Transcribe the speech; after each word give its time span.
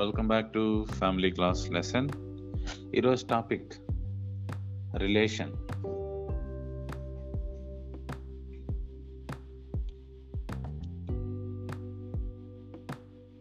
Welcome 0.00 0.28
back 0.28 0.52
to 0.52 0.84
family 0.90 1.30
class 1.30 1.72
lesson 1.72 2.08
ఈరోజు 2.94 3.26
topic 3.26 3.72
relation 4.96 5.52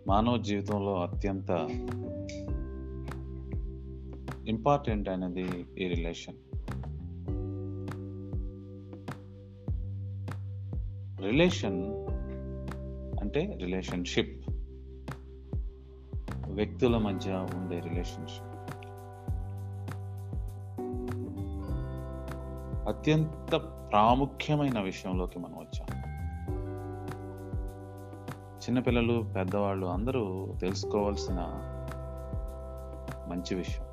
మానవ 0.07 0.37
జీవితంలో 0.37 0.95
అత్యంత 1.01 1.49
ఇంపార్టెంట్ 4.47 5.09
అనేది 5.09 5.47
ఈ 5.77 5.87
రిలేషన్ 5.87 6.39
రిలేషన్ 11.25 11.81
అంటే 13.19 13.57
రిలేషన్షిప్ 13.61 14.38
వ్యక్తుల 16.49 16.97
మధ్య 16.97 17.33
ఉండే 17.33 17.79
రిలేషన్షిప్ 17.79 18.49
అత్యంత 22.89 23.55
ప్రాముఖ్యమైన 23.91 24.79
విషయంలోకి 24.79 25.39
మనం 25.39 25.55
వచ్చాం. 25.55 25.99
చిన్నపిల్లలు 28.59 29.33
పెద్దవాళ్ళు 29.35 29.87
అందరూ 29.87 30.53
తెలుసుకోవాల్సిన 30.61 31.35
మంచి 33.27 33.55
విషయం. 33.55 33.85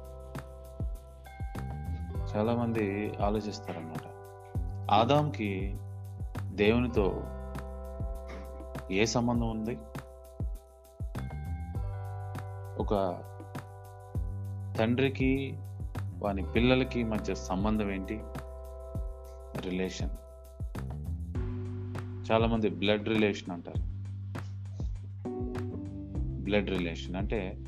చాలామంది 2.36 3.14
ఆలోచిస్తారన్నమాట. 3.22 4.06
ఆదాంకి 4.90 5.76
దేవునితో 6.52 7.22
ఏ 8.90 9.04
సంబంధం 9.04 9.50
ఉంది? 9.50 9.78
ఒక 12.78 13.22
తండ్రికి 14.78 15.58
వాని 16.18 16.52
పిల్లలకి 16.52 17.04
మధ్య 17.04 17.34
సంబంధం 17.34 17.90
ఏంటి? 17.90 18.20
రిలేషన్. 19.68 20.10
చాలామంది 22.32 22.70
బ్లడ్ 22.70 23.08
రిలేషన్ 23.08 23.50
అంటారు. 23.50 23.82
బ్లడ్ 26.44 26.70
రిలేషన్ 26.70 27.16
అంటే 27.16 27.58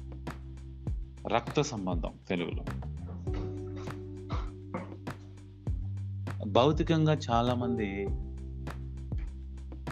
రక్త 1.34 1.60
సంబంధం 1.60 2.10
తెలుగులో. 2.28 2.64
భౌతికంగా 6.46 7.18
చాలామంది 7.30 8.08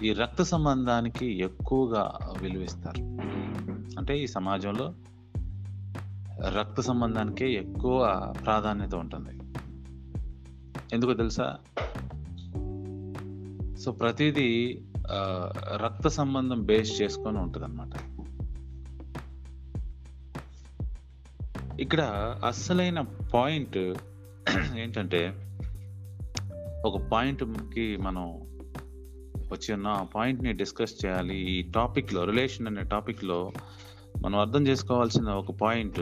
ఈ 0.02 0.12
రక్త 0.12 0.42
సంబంధానికి 0.42 1.38
ఎక్కువగా 1.38 2.18
విలువిస్తారు. 2.42 3.00
అంటే 3.98 4.18
ఈ 4.18 4.26
సమాజంలో 4.26 4.94
రక్త 6.48 6.80
సంబంధానికే 6.80 7.52
ఎక్కువ 7.52 8.32
ప్రాధాన్యత 8.44 8.94
ఉంటుంది. 8.94 9.38
ఎందుకో 10.92 11.14
తెలుసా? 11.14 11.56
సో 13.84 13.92
ప్రతిదీ 13.92 14.82
రక్త 15.76 16.08
సంబంధం 16.08 16.64
బేస్ 16.66 17.02
చేసుకొని 17.02 17.38
ఉంటుంది 17.38 17.66
అనమాట 17.66 18.16
ఇక్కడ 21.80 22.00
అస్సలైన 22.44 23.00
పాయింట్ 23.34 23.78
ఏంటంటే 24.78 25.34
ఒక 26.86 27.00
పాయింట్కి 27.12 27.96
మనం 27.96 28.24
వచ్చి 29.52 29.74
ఉన్న. 29.74 29.88
ఆ 29.88 30.02
పాయింట్ని 30.02 30.52
డిస్కస్ 30.52 31.06
చేయాలి. 31.06 31.36
ఈ 31.36 31.62
టాపిక్లో 31.70 32.24
రిలేషన్ 32.24 32.66
అనే 32.66 32.82
టాపిక్లో 32.82 33.52
మనం 34.22 34.38
అర్థం 34.38 34.66
చేసుకోవాల్సిన 34.66 35.28
ఒక 35.28 35.50
పాయింట్ 35.50 36.00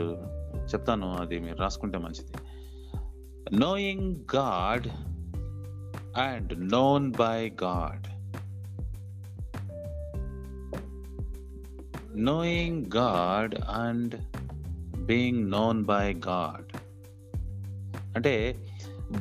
చెప్తాను 0.65 1.17
అది 1.17 1.39
మీరు 1.39 1.55
రాసుకుంటే 1.55 1.97
మంచిది. 1.97 2.31
Knowing 3.55 4.15
God 4.35 4.87
and 6.17 6.71
known 6.71 7.11
by 7.11 7.49
God 7.63 8.07
knowing 12.17 12.85
God 12.95 13.55
and 13.55 14.15
being 14.99 15.51
known 15.51 15.85
by 15.85 16.13
God 16.13 16.77
అంటే 18.15 18.65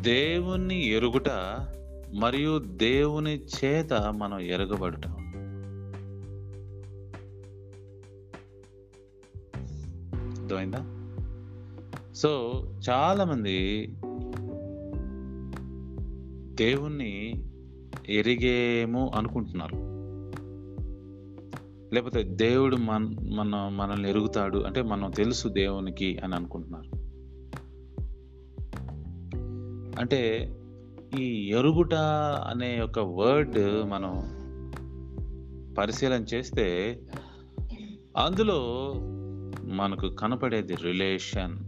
దేవుణ్ణి 0.00 0.86
ఎరుగుట 0.86 1.28
మరియు 2.14 2.58
దేవుని 2.58 3.44
చేత 3.44 3.92
మనం 3.92 4.40
ఎరగబడటం. 4.40 5.16
అర్థమైందా? 10.42 10.93
సో 12.14 12.62
చాలామంది 12.90 13.86
దేవుణ్ణి 16.54 17.44
ఎరిగేమో 18.08 19.12
అనుకుంటున్నారు. 19.14 19.94
లేకపోతే 21.94 22.22
దేవుడు 22.22 22.76
మన 22.76 23.16
మన 23.34 23.68
మనల్ని 23.68 24.08
ఎరుగుతాడు 24.08 24.58
అంటే 24.58 24.82
మనం 24.82 25.10
తెలుసు 25.10 25.48
దేవునికి 25.48 26.18
అని 26.18 26.34
అనుకుంటున్నారు. 26.34 27.04
అంటే 30.00 30.50
ఈ 31.18 31.50
ఎరుగుట 31.50 31.94
అనే 32.48 32.80
ఒక 32.80 32.98
వర్డ్ 32.98 33.88
మనం 33.90 34.44
పరిశీలన 35.74 36.22
చేస్తే 36.22 36.98
అందులో 38.16 38.92
మనకు 39.62 40.08
కనపడేది 40.08 40.74
రిలేషన్. 40.74 41.63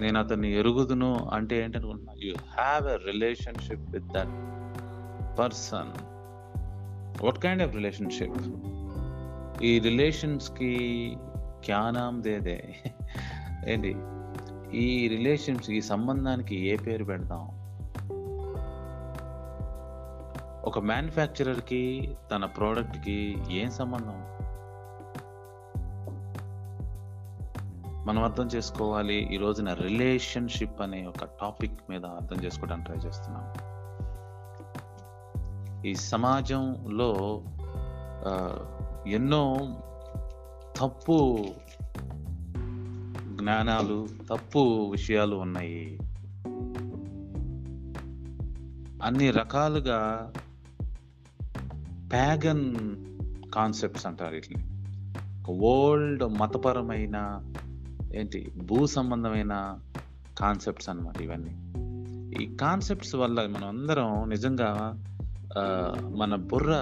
నేను 0.00 0.20
అతన్ని 0.20 0.52
ఎరుగుదును 0.58 1.30
అంటే 1.32 1.64
ఏంటనుకుంటున్నా 1.64 2.12
you 2.22 2.34
have 2.34 2.88
a 2.88 2.96
relationship 3.06 3.90
with 3.90 4.04
that 4.04 4.34
person 5.38 5.92
what 7.24 7.38
kind 7.38 7.62
of 7.62 7.74
relationship 7.74 8.38
ఈ 9.64 9.78
రిలేషన్స్కి 9.78 10.72
క్యానాం 11.64 12.22
దేదే? 12.22 12.74
ఏంటి? 13.66 13.96
ఈ 14.76 15.08
రిలేషన్స్ 15.08 15.70
ఈ 15.70 15.80
సంబంధానికి 15.80 16.56
ఏ 16.66 16.76
పేరు 16.76 17.04
పెడతాం 17.04 17.44
ఒక 20.64 20.78
మ్యానుఫ్యాక్చరర్కి 20.78 22.14
తన 22.30 22.44
ప్రోడక్ట్కి 22.44 23.36
ఏం 23.50 23.70
సంబంధం? 23.70 24.45
మనం 28.06 28.22
అర్థం 28.22 28.46
చేసుకోవాలి. 28.46 29.34
ఈ 29.34 29.36
రోజున 29.36 29.72
రిలేషన్షిప్ 29.72 30.82
అనే 30.82 31.06
ఒక 31.06 31.24
టాపిక్ 31.24 31.90
మీద 31.90 32.06
అర్థం 32.06 32.44
చేసుకోవడానికి 32.44 32.86
ట్రై 32.86 32.96
చేస్తున్నాం. 33.06 33.46
ఈ 35.84 35.94
సమాజంలో 35.94 37.42
ఎన్నో 39.06 39.76
తప్పు 40.76 41.46
జ్ఞానాలు 43.36 44.08
తప్పు 44.30 44.90
విషయాలు 44.90 45.36
ఉన్నాయి. 45.36 45.98
అన్ని 49.02 49.30
రకాలుగా 49.30 50.32
ప్యాగన్ 52.12 52.74
కాన్సెప్ట్స్ 53.54 54.06
అంటారు 54.06 54.34
వీటిని. 54.34 54.62
ఓల్డ్ 55.50 56.24
మతపరమైన 56.38 57.40
ఏంటి? 58.16 58.52
భూ 58.56 58.86
సంబంధమైన 58.86 59.78
కాన్సెప్ట్స్ 60.38 60.88
అనమాట 60.88 61.20
ఇవన్నీ. 61.20 61.52
ఈ 62.44 62.56
కాన్సెప్ట్స్ 62.56 63.14
వల్ల 63.14 63.46
మనం 63.46 63.68
అందరం 63.68 64.28
నిజంగా 64.28 64.70
మన 66.16 66.34
బుర్ర 66.34 66.72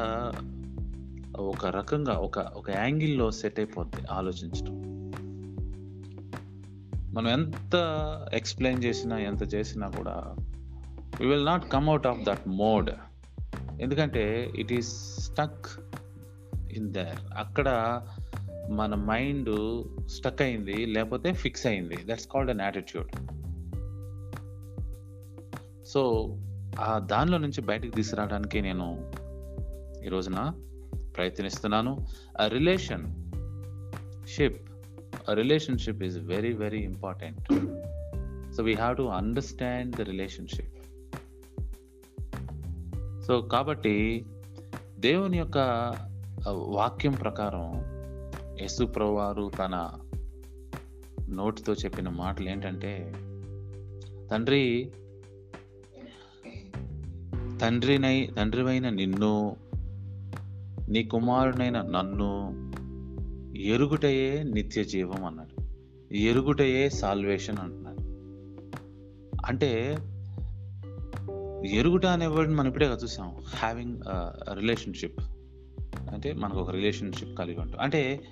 ఒక 1.37 1.67
రకంగా 1.67 2.13
ఒక 2.13 2.39
ఒక 2.39 2.71
యాంగిల్లో 2.71 3.31
సెట్ 3.31 3.61
అయిపోద్ది 3.61 4.07
ఆలోచించడం 4.11 4.75
మనం 7.15 7.29
ఎంత 7.29 7.75
ఎక్స్ప్లెయిన్ 8.33 8.85
చేసినా 8.85 9.19
ఎంత 9.19 9.55
చేసినా 9.55 9.89
కూడా 9.89 10.35
we 11.21 11.27
will 11.27 11.47
not 11.47 11.73
come 11.73 11.89
out 11.89 12.07
of 12.07 12.19
that 12.23 12.49
mode 12.49 12.91
ఎందుకంటే 13.81 14.53
it 14.57 14.73
is 14.73 14.89
stuck 15.21 15.67
in 16.73 16.93
there 16.93 17.17
అక్కడ 17.37 17.69
మన 18.71 18.95
మైండ్ 18.95 19.51
స్టక్ 20.09 20.43
అయింది 20.43 20.87
లేకపోతే 20.87 21.33
ఫిక్స్ 21.33 21.67
అయింది. 21.67 21.97
That's 22.05 22.27
called 22.27 22.51
an 22.51 22.61
attitude 22.61 23.11
so 25.87 26.37
ఆ 26.81 26.99
దానిలో 26.99 27.39
నుంచి 27.39 27.61
బయటకు 27.61 27.91
తీసుకురావడానికి 27.91 28.63
నేను 28.63 29.13
ఈ 30.05 30.09
రోజున 30.09 30.53
ప్రయత్నిస్తున్నాను. 31.17 32.07
ఆ 32.41 32.47
relationship 34.29 34.71
relationship 35.33 36.03
is 36.03 36.19
very 36.19 36.53
very 36.53 36.79
important 36.79 37.53
so 38.55 38.63
we 38.63 38.75
have 38.75 38.97
to 38.97 39.03
understand 39.03 39.97
the 39.97 40.01
relationship 40.01 40.75
so 43.27 43.41
కాబట్టి 43.41 44.27
దేవుని 44.99 45.39
యొక్క 45.39 45.59
వాక్యం 46.49 47.13
ప్రకారం 47.13 47.94
యేసు 48.61 48.85
ప్రభువారు 48.85 49.51
తన 49.59 49.91
నోటితో 51.29 51.73
చెప్పిన 51.73 52.09
మాటలు 52.09 52.49
ఏంటంటే 52.49 53.13
తండ్రి 54.31 54.93
తండ్రినై 57.61 58.27
తండ్రివైన 58.27 58.89
నిన్ను 58.89 59.57
నీ 60.89 61.05
కుమారునైన 61.05 61.81
నన్ను 61.81 62.55
ఎరుగుటయే 63.59 64.43
నిత్య 64.43 64.85
జీవం 64.85 65.25
అన్నాడు. 65.25 65.63
ఎరుగుటయే 66.15 66.91
సాల్వేషన్ 66.91 67.59
అంటున్నాడు. 67.59 68.01
అంటే 69.47 69.99
ఎరుగుట 71.79 72.07
అనే 72.07 72.27
వర్డ్ 72.27 72.53
మనం 72.53 72.69
ఇప్పుడే 72.69 72.87
కదా 72.87 72.99
చూసాం. 73.05 73.37
హ్యావింగ్ 73.47 73.99
రిలేషన్షిప్ 74.53 75.21
అంటే 76.15 76.33
మనకు 76.33 76.59
ఒక 76.59 76.71
రిలేషన్షిప్ 76.71 77.39
కలిగి 77.39 77.61
ఉంటాం 77.61 77.81
అంటే 77.81 78.25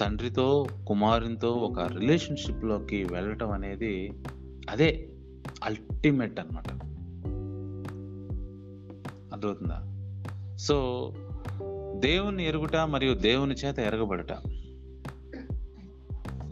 తండ్రితో 0.00 0.66
కుమారునితో 0.86 1.50
ఒక 1.50 1.80
రిలేషన్షిప్లోకి 1.80 3.04
వెళ్ళటం 3.04 3.50
అనేది 3.50 4.12
అదే 4.70 5.08
అల్టిమేట్ 5.64 6.40
అనమాట 6.40 6.68
అర్థమవుతుందా? 9.32 9.82
సో 10.56 11.10
దేవుని 11.98 12.48
ఎరుగుట 12.48 12.76
మరియు 12.76 13.14
దేవుని 13.14 13.54
చేత 13.54 13.78
ఎరగబడట. 13.78 14.32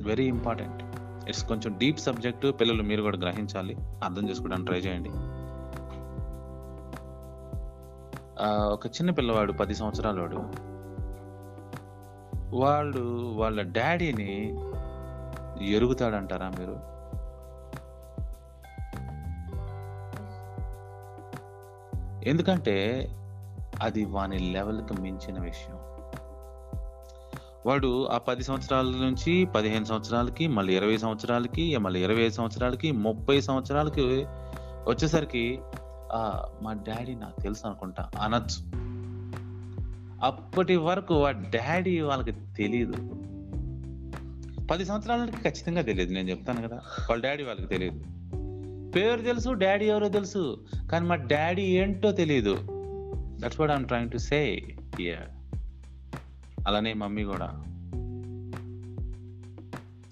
వెరీ 0.03 0.25
ఇంపార్టెంట్ 0.25 0.83
ఇట్స్ 1.29 1.45
కొంచెం 1.45 1.79
డీప్ 1.79 1.99
సబ్జెక్టు 1.99 2.53
పిల్లలు 2.53 2.83
మీరు 2.83 3.03
కూడా 3.03 3.19
గ్రహించాలి. 3.19 3.77
అర్థం 4.05 4.31
చేసుకోవడానికి 4.31 4.67
ట్రై 4.69 4.79
చేయండి. 4.79 5.09
ఒక 8.43 8.87
చిన్న 8.87 9.11
పిల్లవాడు 9.11 9.53
పది 9.53 9.75
సంవత్సరాల 9.75 10.21
వాడు 10.21 10.37
వాళ్ళు 12.57 13.33
వాళ్ళ 13.37 13.63
డాడీని 13.63 14.55
ఎరుగుతాడంటారా 15.67 16.49
మీరు? 16.49 16.95
ఎందుకంటే 22.29 23.09
అది 23.83 24.05
వాని 24.05 24.39
లెవెల్కి 24.39 25.01
మించిన 25.01 25.41
విషయం. 25.41 25.79
వాడు 27.67 28.07
ఆ 28.07 28.19
పది 28.19 28.43
సంవత్సరాల 28.43 28.85
నుంచి 28.85 29.45
పదిహేను 29.45 29.85
సంవత్సరాలకి 29.85 30.49
మళ్ళీ 30.49 30.77
ఇరవై 30.77 30.97
సంవత్సరాలకి 30.97 31.77
మళ్ళీ 31.77 32.05
ఇరవై 32.05 32.23
ఐదు 32.23 32.33
సంవత్సరాలకి 32.33 32.93
ముప్పై 32.93 33.41
సంవత్సరాలకి 33.41 34.25
వచ్చేసరికి 34.91 35.61
మా 36.63 36.73
డాడీ 36.73 37.15
నాకు 37.15 37.41
తెలుసు 37.41 37.67
అనుకుంటా 37.67 38.11
అనొచ్చు. 38.21 38.85
అప్పటి 40.23 40.77
వరకు 40.77 41.25
ఆ 41.25 41.31
డాడీ 41.31 42.01
వాళ్ళకి 42.01 42.33
తెలియదు 42.33 42.93
పది 44.67 44.85
సంవత్సరాలకి 44.85 45.37
ఖచ్చితంగా 45.37 45.83
తెలియదు 45.83 46.13
నేను 46.13 46.31
చెప్తాను 46.31 46.69
కదా. 46.69 46.77
వాళ్ళ 47.11 47.23
డాడీ 47.23 47.43
వాళ్ళకి 47.43 47.67
తెలియదు 47.67 48.01
పేరు 48.91 49.21
తెలుసు 49.21 49.51
డాడీ 49.51 49.85
ఎవరో 49.85 50.09
తెలుసు 50.09 50.67
కానీ 50.93 51.07
మా 51.07 51.15
డాడీ 51.15 51.63
ఏంటో 51.63 52.13
తెలియదు 52.13 52.57
that's 53.41 53.61
what 53.61 53.73
I'm 53.73 53.87
trying 53.87 54.11
to 54.11 54.19
say 54.19 54.63
అలానే 56.67 56.93
మమ్మీ 56.93 57.25
కూడా. 57.25 57.63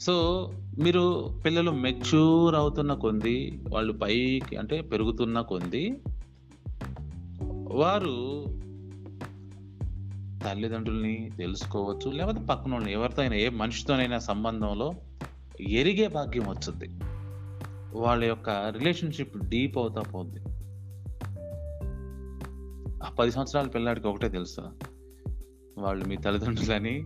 సో 0.01 0.15
మీరు 0.79 1.35
పిల్లలు 1.45 1.71
మెచ్యూర్ 1.71 2.55
అవుతున్న 2.55 2.95
కొంది 2.95 3.65
వాళ్ళు 3.69 3.93
పైకి 3.93 4.57
అంటే 4.57 4.81
పెరుగుతున్న 4.81 5.41
కొంది 5.41 6.01
వారు 7.73 8.45
తల్లిదండ్రుల్ని 10.45 11.31
తెలుసుకోవచ్చు 11.39 12.11
లేకపోతే 12.11 12.41
పక్కన 12.41 12.73
వాళ్ళని 12.73 12.93
ఎవరితో 12.93 13.23
అయినా 13.23 13.37
ఏ 13.37 13.49
మనిషితోనైనా 13.49 14.19
సంబంధంలో 14.19 14.95
ఎరిగే 15.61 16.09
భాగ్యం 16.09 16.49
వచ్చింది 16.49 16.89
వాళ్ళ 17.99 18.25
యొక్క 18.25 18.51
రిలేషన్షిప్ 18.51 19.49
డీప్ 19.49 19.79
అవుతా 19.79 20.01
పోద్ది. 20.01 20.41
ఆ 23.05 23.11
పది 23.11 23.33
సంవత్సరాల 23.33 23.67
పిల్లాడికి 23.67 24.09
ఒకటే 24.09 24.29
తెలుసు? 24.29 24.61
వాళ్ళు 25.79 26.05
మీ 26.05 26.17
తల్లిదండ్రులని 26.17 27.05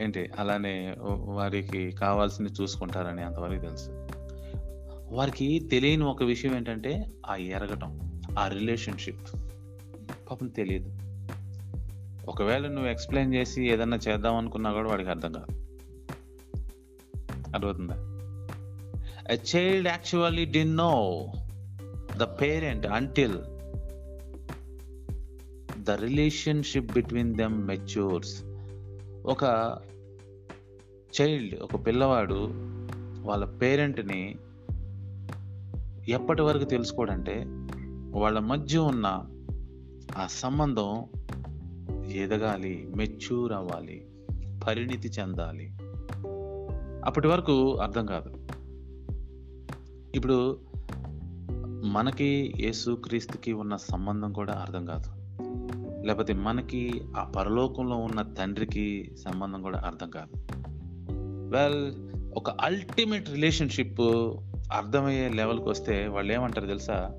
ఏంటి 0.00 0.30
అలానే 0.38 0.96
వారికి 1.00 1.90
కావాల్సింది 1.90 2.62
చూసుకుంటారని 2.62 3.22
అంతవరకు 3.22 3.60
తెలుసు. 3.60 3.90
వారికి 5.14 5.68
తెలియని 5.70 6.04
ఒక 6.04 6.22
విషయం 6.22 6.56
ఏంటంటే 6.56 7.06
ఆ 7.26 7.36
ఎరగటం 7.36 8.22
ఆ 8.38 8.48
రిలేషన్షిప్. 8.48 9.20
పాపం 10.30 10.48
తెలియదు 10.48 10.98
ఒకవేళ 12.28 12.66
నువ్వు 12.66 12.90
ఎక్స్ప్లెయిన్ 12.90 13.34
చేసి 13.34 13.72
ఏదన్నా 13.72 13.98
చేద్దాం 14.08 14.36
అనుకున్నా 14.36 14.72
కూడా 14.72 14.88
వాడికి 14.90 15.10
అర్థం 15.10 15.32
కాదు. 15.32 15.60
అర్థమవుతుందా? 17.54 17.96
A 19.30 19.38
child 19.56 19.88
actually 19.88 20.44
do 20.44 20.64
know 20.64 21.26
the 22.16 22.22
parent 22.22 22.86
until 22.86 23.38
the 25.82 25.90
relationship 25.90 26.92
between 26.92 27.34
them 27.34 27.66
matures 27.66 28.49
ఒక 29.24 29.78
చైల్డ్ 31.20 31.54
ఒక 31.54 31.86
పిల్లవాడు 31.86 32.48
వాళ్ళ 33.22 33.44
పేరెంట్ని 33.44 34.36
ఎప్పటి 36.08 36.42
వరకు 36.42 36.64
తెలుసుకోడంటే 36.64 37.44
వాళ్ళ 38.14 38.38
మధ్య 38.38 38.78
ఉన్న 38.78 39.26
ఆ 40.16 40.26
సంబంధం 40.26 41.04
ఎదగాలి 42.12 42.88
మెచ్యూర్ 42.96 43.52
అవ్వాలి 43.52 44.06
పరిణితి 44.66 45.08
చెందాలి. 45.08 45.72
అప్పటి 47.04 47.28
వరకు 47.28 47.76
అర్థం 47.76 48.06
కాదు. 48.06 48.46
ఇప్పుడు 50.14 50.58
మనకి 51.84 52.52
యేసు 52.56 53.02
క్రీస్తుకి 53.04 53.52
ఉన్న 53.52 53.76
సంబంధం 53.76 54.32
కూడా 54.32 54.52
అర్థం 54.52 54.84
కాదు. 54.84 55.19
లేకపోతే 56.06 56.32
మనకి 56.32 57.02
ఆ 57.16 57.24
పరలోకంలో 57.24 57.96
ఉన్న 57.96 58.22
తండ్రికి 58.22 59.16
సంబంధం 59.24 59.62
కూడా 59.62 59.78
అర్థం 59.78 60.10
కాదు. 60.10 60.46
వెల్ 61.50 62.10
ఒక 62.34 62.50
అల్టిమేట్ 62.50 63.30
రిలేషన్షిప్ 63.30 64.00
అర్థమయ్యే 64.72 65.28
లెవెల్కి 65.28 65.68
వస్తే 65.68 66.06
వాళ్ళు 66.06 66.32
ఏమంటారు 66.32 66.66
తెలుసా? 66.66 67.10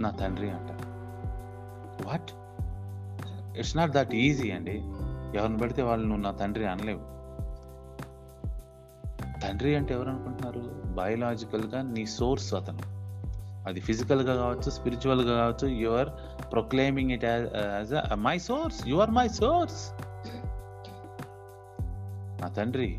నా 0.00 0.10
తండ్రి 0.10 0.50
అంటారు 0.50 0.90
what 2.08 2.30
it's 3.58 3.76
not 3.76 3.92
that 3.92 4.14
easy 4.14 4.50
అండి. 4.50 4.82
ఎవరిని 5.38 5.58
పెడితే 5.58 5.82
వాళ్ళు 5.82 6.06
నువ్వు 6.06 6.22
నా 6.22 6.30
తండ్రి 6.30 6.66
అనలేవు. 6.66 7.00
తండ్రి 9.40 9.74
అంటే 9.74 9.94
ఎవరు 9.94 10.08
అనుకుంటున్నారు? 10.08 10.82
బయలాజికల్గా 10.94 11.82
నీ 11.82 12.06
సోర్స్ 12.06 12.54
అతను. 12.54 12.99
అది 13.66 13.80
ఫిజికల్గా 13.80 14.34
కావచ్చు 14.34 14.70
స్పిరిచువల్గా 14.70 15.36
కావచ్చు 15.36 15.68
you 15.68 15.90
are 15.90 16.08
proclaiming 16.52 17.10
it 17.10 17.24
as 17.24 18.14
my 18.14 18.38
source 18.38 18.88
you 18.88 18.96
are 18.96 19.10
my 19.10 19.28
source. 19.28 19.92
నా 22.42 22.48
తండ్రి 22.48 22.98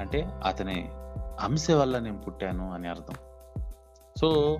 అంటే 0.00 0.28
అతని 0.44 0.88
అంశ 1.40 1.70
వల్ల 1.70 1.98
నేను 1.98 2.20
పుట్టాను 2.20 2.72
అని 2.72 2.88
అర్థం. 2.88 3.14
సో 4.20 4.58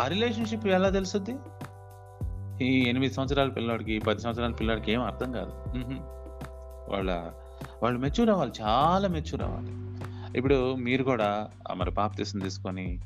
ఆ 0.00 0.06
రిలేషన్షిప్ 0.06 0.66
ఎలా 0.66 0.90
తెలుస్తుంది 0.90 1.36
ఈ 2.64 2.88
ఎనిమిది 2.88 3.14
సంవత్సరాల 3.14 3.48
పిల్లాడికి 3.48 3.98
పది 3.98 4.20
సంవత్సరాల 4.20 4.52
పిల్లాడికి 4.52 4.92
ఏం 4.92 5.02
అర్థం 5.02 5.32
కాదు. 5.32 5.52
వాళ్ళ 6.90 7.30
వాళ్ళు 7.82 7.98
మెచ్యూర్ 8.00 8.30
అవ్వాలి 8.30 8.52
చాలా 8.62 9.08
మెచ్యూర్ 9.08 9.42
అవ్వాలి. 9.42 9.72
ఇప్పుడు 10.38 10.74
మీరు 10.74 11.04
కూడా 11.04 11.48
ఆ, 11.70 11.74
మరి 11.74 11.90
బాప్తీసం 11.90 12.38
తీసుకొని 12.38 13.00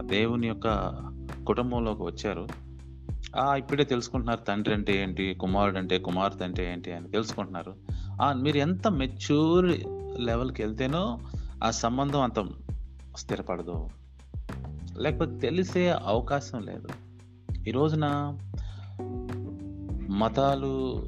దేవుని 0.00 0.46
యొక్క 0.46 0.92
కుటుంబంలోకి 1.46 2.02
వచ్చారు. 2.02 2.48
ఆ 3.36 3.56
ఇప్పుడే 3.56 3.84
తెలుసుకుంటున్నారు 3.84 4.40
తండ్రి 4.40 4.74
అంటే 4.74 5.02
ఏంటి 5.02 5.34
కుమారుడు 5.34 5.78
అంటే 5.78 5.98
కుమార్తె 5.98 6.44
అంటే 6.44 6.72
ఏంటి 6.72 6.92
అని 6.92 7.10
తెలుసుకుంటున్నారు. 7.10 7.74
ఆ 8.22 8.32
మీరు 8.32 8.56
ఎంత 8.56 8.88
మెచ్యూర్ 8.88 9.64
లెవెల్కి 10.20 10.62
వెళ్తేనో 10.62 11.18
ఆ 11.64 11.70
సంబంధం 11.70 12.20
అంత 12.20 12.48
స్థిరపడదు. 13.16 13.88
లేకపోతే 14.98 15.38
తెలిసే 15.38 15.88
అవకాశం 15.88 16.62
లేదు. 16.62 16.88
ఈ 17.68 17.70
రోజున 17.70 18.38
మతాలు 20.10 21.02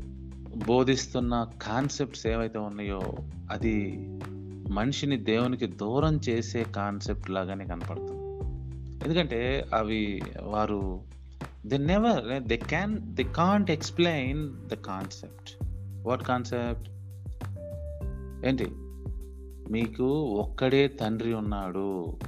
బోధిస్తున్న 0.66 1.46
కాన్సెప్ట్స్ 1.62 2.26
ఏవైతే 2.26 2.58
ఉన్నాయో 2.58 3.02
అది 3.50 4.06
మనిషిని 4.70 5.16
దేవునికి 5.16 5.66
దూరం 5.66 6.20
చేసే 6.28 6.62
కాన్సెప్ట్ 6.62 7.30
లాగానే 7.30 7.64
కనపడుతుంది. 7.64 8.11
ఎందుకంటే 9.02 9.66
అవి 9.74 10.22
వారు 10.42 11.00
they 11.66 11.78
never 11.78 12.42
they 12.42 12.56
can 12.56 13.00
they 13.00 13.22
can't 13.22 13.70
explain 13.70 14.52
the 14.66 14.74
concept 14.74 15.64
what 16.06 16.22
concept 16.22 16.88
ఏంటి? 18.46 18.66
మీకు 19.70 20.04
ఒక్కడే 20.22 20.88
తండ్రి 20.88 21.34
ఉన్నాడు. 21.34 22.18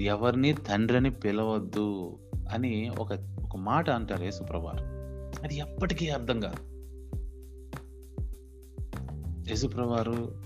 ఎవరిని 0.00 0.52
తండ్రి 0.52 0.96
అని 0.96 1.10
పిలవద్దు 1.10 2.18
అని 2.52 2.90
ఒక 2.98 3.12
ఒక 3.44 3.56
మాట 3.56 3.90
అంటారు 3.90 4.24
యేసుప్రభారు 4.24 4.84
అది 5.44 5.58
ఎప్పటికీ 5.58 6.08
అర్థం 6.08 6.40
కాదు. 6.40 6.56
యేసుప్రవారు 9.48 10.44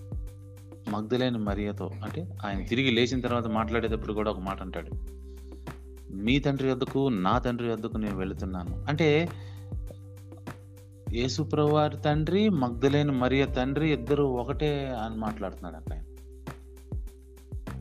మగ్ధులైన 0.91 1.37
మరియతో 1.37 1.91
అంటే 2.05 2.39
ఆయన 2.47 2.65
తిరిగి 2.65 2.91
లేచిన 2.91 3.21
తర్వాత 3.21 3.47
మాట్లాడేటప్పుడు 3.47 4.13
కూడా 4.13 4.31
ఒక 4.31 4.39
మాట 4.39 4.61
అంటాడు. 4.61 5.18
మీ 6.11 6.39
తండ్రి 6.39 6.71
వద్దకు 6.71 7.09
నా 7.09 7.39
తండ్రి 7.39 7.69
వద్దకు 7.69 7.97
నేను 7.97 8.17
వెళుతున్నాను. 8.17 8.85
అంటే 8.89 9.29
యేసుప్రవారి 11.13 11.97
తండ్రి 11.97 12.49
మగ్ధులేని 12.49 13.13
మరియ 13.13 13.47
తండ్రి 13.47 13.93
ఇద్దరు 13.93 14.23
ఒకటే 14.23 14.87
అని 14.87 15.17
మాట్లాడుతున్నాడు 15.17 15.77
అక్కడ 15.77 16.03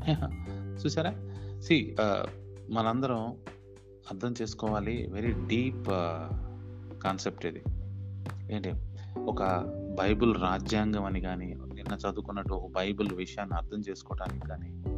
చూసారా? 0.86 1.13
సి 1.62 1.96
మనందరం 2.69 3.38
అర్థం 4.12 4.34
చేసుకోవాలి. 4.41 5.07
వెరీ 5.12 5.31
డీప్ 5.31 5.86
కాన్సెప్ట్ 7.00 7.46
ఇది. 7.46 7.63
ఏంటి? 8.51 8.74
ఒక 9.19 9.43
బైబిల్ 10.00 10.36
రాజ్యాంగం 10.36 11.05
అని 11.05 11.22
కానీ 11.22 11.53
నిన్న 11.74 11.93
చదువుకున్నట్టు 11.93 12.53
ఒక 12.53 12.72
బైబిల్ 12.72 13.13
విషయాన్ని 13.13 13.55
అర్థం 13.55 13.79
చేసుకోవడానికి 13.89 14.48
కానీ 14.48 14.96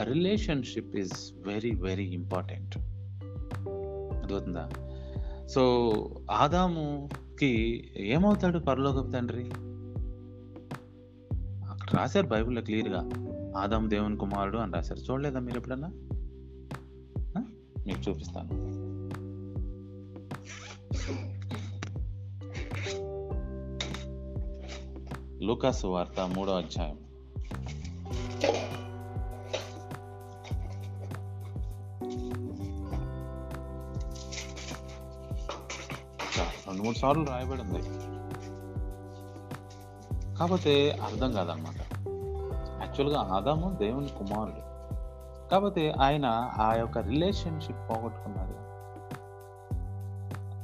relationship 0.00 0.96
is 0.96 1.34
very 1.46 1.70
very 1.70 2.04
important 2.04 2.78
అర్థవుతుందా 4.18 4.68
so 5.46 5.92
ఆదాముకి 6.30 7.84
ఏమవుతాడు 7.96 8.58
పరలోకపు 8.58 9.10
తండ్రి? 9.10 9.44
అక్కడ 11.70 11.98
రాశారు 11.98 12.26
బైబిల్లో 12.26 12.62
క్లియర్గా 12.62 13.10
ఆదాము 13.56 13.88
దేవుని 13.88 14.16
కుమారుడు 14.16 14.58
అని 14.58 14.72
రాశారు. 14.72 15.00
చూడలేదా 15.00 15.38
మీరు 15.38 15.58
ఎప్పుడన్నా? 15.58 15.92
మీకు 17.86 18.10
చూపిస్తాను. 18.10 18.72
లూకాసు 25.44 25.86
వార్త 25.86 26.20
మూడో 26.20 26.52
అధ్యాయం. 26.52 26.98
రెండు 36.82 36.88
మూడు 36.88 36.98
సార్లు 36.98 37.24
రాయబడి 37.24 37.62
ఉంది 37.62 37.82
కాకపోతే 40.38 40.90
అర్థం 40.90 41.32
కాదనమాట 41.32 41.80
యాక్చువల్గా 42.82 43.20
ఆదాము 43.20 43.70
దేవుని 43.70 44.08
కుమారుడు. 44.08 44.56
కాకపోతే 45.50 45.94
ఆయన 46.00 46.26
ఆ 46.60 46.74
యొక్క 46.74 46.98
రిలేషన్షిప్ 46.98 47.90
పోగొట్టుకున్నాడు. 47.90 48.54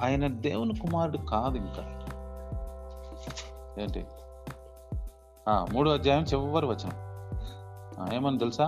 ఆయన 0.05 0.27
దేవుని 0.27 0.79
కుమారుడు 0.79 1.19
కాదు 1.19 1.57
ఇంకా. 1.57 1.83
ఏంటి? 3.83 4.07
మూడో 5.49 5.91
అధ్యాయం 5.91 6.23
చివరి 6.23 6.67
వచనం. 6.67 6.93
ఏమని 8.13 8.39
తెలుసా? 8.39 8.65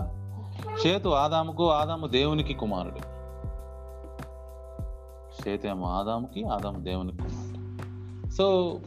చేతు 0.87 1.09
ఆదాముకు 1.09 1.71
ఆదాము 1.71 2.07
దేవునికి 2.07 2.55
కుమారుడు. 2.55 3.21
చేతేమో 5.49 5.87
ఆదాముకి 5.87 6.45
ఆదాము 6.45 6.79
దేవునికి 6.79 7.17
కుమారుడు. 7.17 7.40
సో 8.41 8.81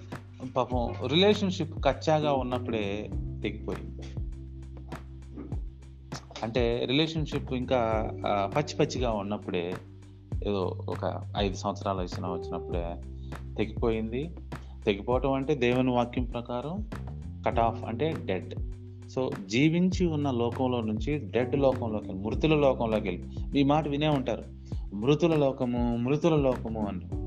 పాపం 0.55 0.93
రిలేషన్షిప్ 1.07 1.83
కచ్చాగా 1.86 2.33
ఉన్నప్పుడే 2.33 3.10
తెగిపోయింది 3.13 4.01
అంటే 6.43 6.86
రిలేషన్షిప్ 6.86 7.53
ఇంకా 7.53 8.12
పచ్చి 8.57 8.75
పచ్చిగా 8.75 9.12
ఉన్నప్పుడే 9.12 9.74
ఏదో 10.48 10.86
ఒక 10.89 11.24
ఐదు 11.38 11.57
సంవత్సరాల 11.57 11.98
వయసున 11.98 12.25
వచ్చినప్పుడే 12.25 12.86
తెగిపోయింది. 13.57 14.29
తెగిపోవటం 14.86 15.33
అంటే 15.33 15.55
దేవుని 15.55 15.91
వాక్యం 15.91 16.25
ప్రకారం 16.25 16.89
కట్ 17.45 17.60
ఆఫ్ 17.60 17.83
అంటే 17.83 18.15
డెడ్ 18.25 18.55
సో 19.10 19.31
జీవించి 19.45 20.05
ఉన్న 20.05 20.31
లోకంలో 20.31 20.81
నుంచి 20.81 21.17
డెడ్ 21.17 21.55
లోకంలోకి 21.55 22.07
వెళ్ళి 22.07 22.24
మృతుల 22.24 22.55
లోకంలోకి 22.55 23.10
వెళ్ళి 23.10 23.60
ఈ 23.60 23.63
మాట 23.63 23.88
వినే 23.88 24.07
ఉంటారు. 24.07 24.43
మృతుల 24.95 25.36
లోకము 25.36 25.98
మృతుల 25.98 26.36
లోకము 26.36 26.88
అని. 26.88 27.22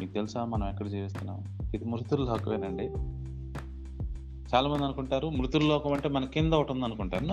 మీకు 0.00 0.12
తెలుసా 0.12 0.44
మనం 0.44 0.68
ఎక్కడ 0.68 0.86
జీవిస్తున్నాం? 0.86 1.58
ఇది 1.74 1.84
మృతుల 1.84 2.24
లోకమేనండి. 2.24 2.84
చాలా 4.54 4.68
మంది 4.68 4.84
అనుకుంటారు 4.84 5.28
మృతుల 5.28 5.62
లోకం 5.66 5.92
అంటే 5.92 6.08
మన 6.08 6.24
కింద 6.24 6.52
ఒకటి 6.52 6.72
ఉంది 6.72 6.84
అనుకుంటారు. 6.84 7.24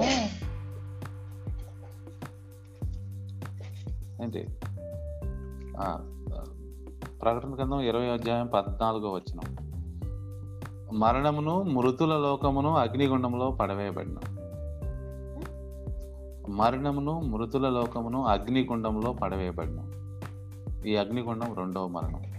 ఏంటి? 4.24 4.48
ప్రకటన 7.22 7.56
గ్రంథం 7.56 7.80
ఇరవై 7.80 8.08
అధ్యాయం 8.08 8.48
పద్నాలుగో 8.48 9.12
వచ్చిన 9.12 9.40
మరణమును 10.94 11.64
మృతుల 11.64 12.18
లోకమును 12.18 12.76
అగ్నిగుండంలో 12.76 13.52
పడవేయబడిన 13.52 14.18
మరణమును 16.50 17.20
మృతుల 17.20 17.70
లోకమును 17.70 18.26
అగ్నిగుండంలో 18.26 19.14
పడవేయబడిన 19.14 19.80
ఈ 20.86 20.96
అగ్నిగుండం 20.96 21.54
రెండవ 21.54 21.88
మరణం. 21.88 22.33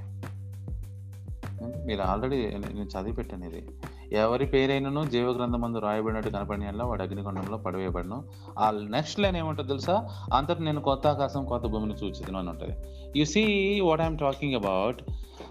మీరు 1.64 2.00
ఆల్రెడీ 2.00 2.37
నేను 2.37 2.83
చదివి 2.83 3.12
పెట్టాను 3.12 3.44
ఇది. 3.44 3.68
ఎవరి 4.12 4.47
పేరైనను 4.47 5.04
జీవ 5.04 5.30
గ్రంథమందు 5.30 5.78
రాయబడినట్టు 5.78 6.30
కనపడిన 6.30 6.83
వాడు 6.83 7.02
అగ్నిగుండంలో 7.02 7.59
పడవేయబడను. 7.59 8.25
ఆ 8.59 8.71
నెక్స్ట్ 8.71 9.21
లైన్ 9.21 9.37
ఏముంటుంది 9.37 9.68
తెలుసా? 9.68 10.09
అంతటి 10.35 10.62
నేను 10.62 10.80
కొత్త 10.80 11.06
ఆకాశం 11.06 11.44
కొత్త 11.44 11.66
భూమిని 11.66 11.94
చూచిదను 11.94 12.38
అని 12.38 12.49
ఉంటుంది. 12.49 12.75
You 13.18 13.25
see 13.25 13.80
what 13.80 14.00
I'm 14.00 14.18
talking 14.18 14.54
about 14.54 15.02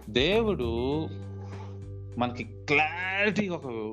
దేవుడు 0.10 1.06
మనకి 2.20 2.44
క్లారిటీ 2.44 3.50
ఒక 3.50 3.92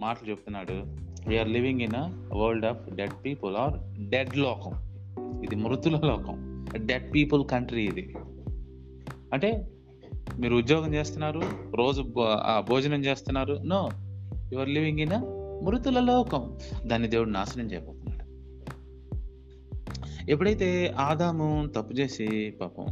మాటలు 0.00 0.30
చెప్తున్నాడు. 0.30 1.08
We are 1.28 1.48
living 1.48 1.80
in 1.80 1.94
a 1.94 2.28
world 2.36 2.66
of 2.66 2.94
dead 2.94 3.24
people 3.24 3.56
are 3.56 4.08
dead 4.08 4.36
లోకం 4.36 4.72
ఇది 5.42 5.56
మృతుల 5.56 6.00
లోకం. 6.04 6.66
డెడ్ 6.76 7.14
పీపుల్ 7.14 7.44
కంట్రీ 7.44 7.84
ఇది. 7.84 8.16
అంటే 9.32 9.70
మీరు 10.36 10.54
ఉద్యోగం 10.54 10.94
చేస్తున్నారు 10.94 11.40
రోజు 11.74 12.12
ఆ 12.22 12.64
భోజనం 12.68 13.04
చేస్తున్నారు. 13.04 13.60
నో 13.64 13.88
యువర్ 14.52 14.68
లివింగ్ 14.68 14.98
ఇన్ 14.98 15.38
మృతుల 15.64 16.00
లోకం. 16.00 16.58
దాన్ని 16.86 17.08
దేవుడు 17.08 17.30
నాశనం 17.30 17.72
చేయబోతున్నాడు. 17.72 18.18
ఎప్పుడైతే 20.30 20.94
ఆదాము 20.98 21.66
తప్పు 21.66 21.92
చేసి 21.92 22.54
పాపం 22.60 22.86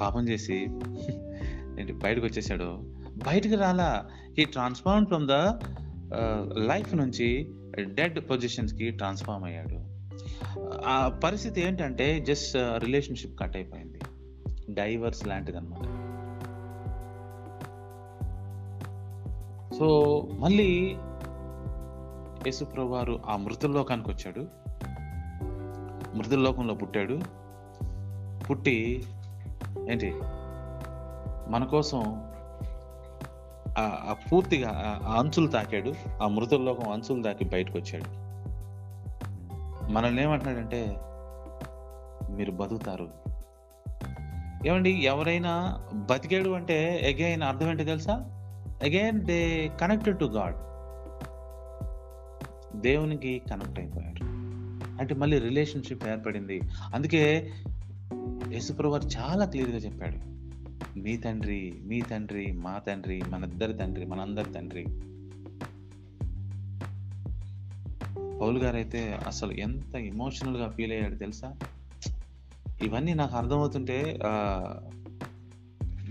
పాపం 0.00 0.28
చేసి 0.28 0.54
ఏంటి 1.80 1.92
బయటకు 1.92 2.26
వచ్చేసాడో 2.26 2.80
బయటకు 3.26 3.54
రాలా 3.54 4.08
ఈ 4.38 4.44
ట్రాన్స్ఫార్మ్ 4.44 5.06
ఫ్రమ్ 5.06 5.28
ద 5.28 5.32
లైఫ్ 6.68 6.94
నుంచి 6.94 7.50
డెడ్ 7.80 8.20
పొజిషన్స్కి 8.30 8.90
ట్రాన్స్ఫార్మ్ 8.90 9.44
అయ్యాడు. 9.44 9.92
ఆ 10.86 11.20
పరిస్థితి 11.24 11.60
ఏంటంటే 11.60 12.20
జస్ట్ 12.20 12.56
రిలేషన్షిప్ 12.56 13.38
కట్ 13.38 13.56
అయిపోయింది. 13.56 13.98
డైవర్స్ 14.70 15.26
లాంటిది 15.26 15.56
అనమాట 15.56 16.01
సో 19.78 20.20
మళ్ళీ 20.38 20.96
యేసుప్రభు 22.46 22.86
వారు 22.86 23.20
ఆ 23.26 23.36
మృతుల 23.36 23.70
లోకానికి 23.70 24.10
వచ్చాడు. 24.10 24.46
మృతుల 26.16 26.38
లోకంలో 26.38 26.74
పుట్టాడు. 26.74 27.20
పుట్టి 28.50 29.04
ఏంటి? 29.90 30.14
మన 31.48 31.64
కోసం 31.70 32.32
ఆ 33.78 34.16
పూర్తిగా 34.32 35.00
ఆ- 35.04 35.16
అంచులు 35.18 35.46
తాకాడు. 35.46 35.94
ఆ 36.22 36.28
మృతుల్లోకం 36.28 36.92
అంచులు 36.92 37.22
తాకి 37.22 37.44
బయటకు 37.44 37.78
వచ్చాడు. 37.78 38.04
మనల్ని 39.92 40.22
ఏమంటున్నాడంటే 40.22 40.96
మీరు 42.36 42.50
బతుకుతారు. 42.50 43.08
ఏమండి? 44.66 44.90
ఎవరైనా 44.90 45.84
బతికాడు 45.94 46.50
అంటే 46.50 46.98
అగైన్ 46.98 47.42
అర్థం 47.42 47.70
ఏంటి 47.70 47.84
తెలుసా? 47.84 48.31
Again 48.82 49.20
they 49.20 49.70
connected 49.80 50.18
to 50.18 50.24
God 50.24 50.54
దేవునికి 52.80 53.42
కనెక్ట్ 53.50 53.80
అయిపోయారు. 53.80 54.24
అంటే 55.00 55.14
మళ్ళీ 55.14 55.38
రిలేషన్షిప్ 55.38 56.08
ఏర్పడింది. 56.08 56.60
అందుకే 56.94 57.50
యేసుప్రభు 58.48 58.92
వారు 58.92 59.02
చాలా 59.02 59.44
క్లియర్గా 59.44 59.76
చెప్పాడు. 59.76 60.32
మీ 60.98 61.16
తండ్రి 61.16 61.74
మీ 61.84 62.00
తండ్రి 62.00 62.52
మా 62.52 62.78
తండ్రి 62.78 63.22
మనిద్దరి 63.28 63.74
తండ్రి 63.74 64.06
మనందరి 64.06 64.52
తండ్రి. 64.52 64.84
పౌల్ 68.40 68.58
గారు 68.58 68.76
అయితే 68.76 69.18
అసలు 69.26 69.52
ఎంత 69.52 69.94
ఎమోషనల్గా 69.94 70.68
ఫీల్ 70.68 70.92
అయ్యాడు 70.92 71.14
తెలుసా? 71.14 71.54
ఇవన్నీ 72.82 73.14
నాకు 73.14 73.36
అర్థమవుతుంటే 73.36 74.18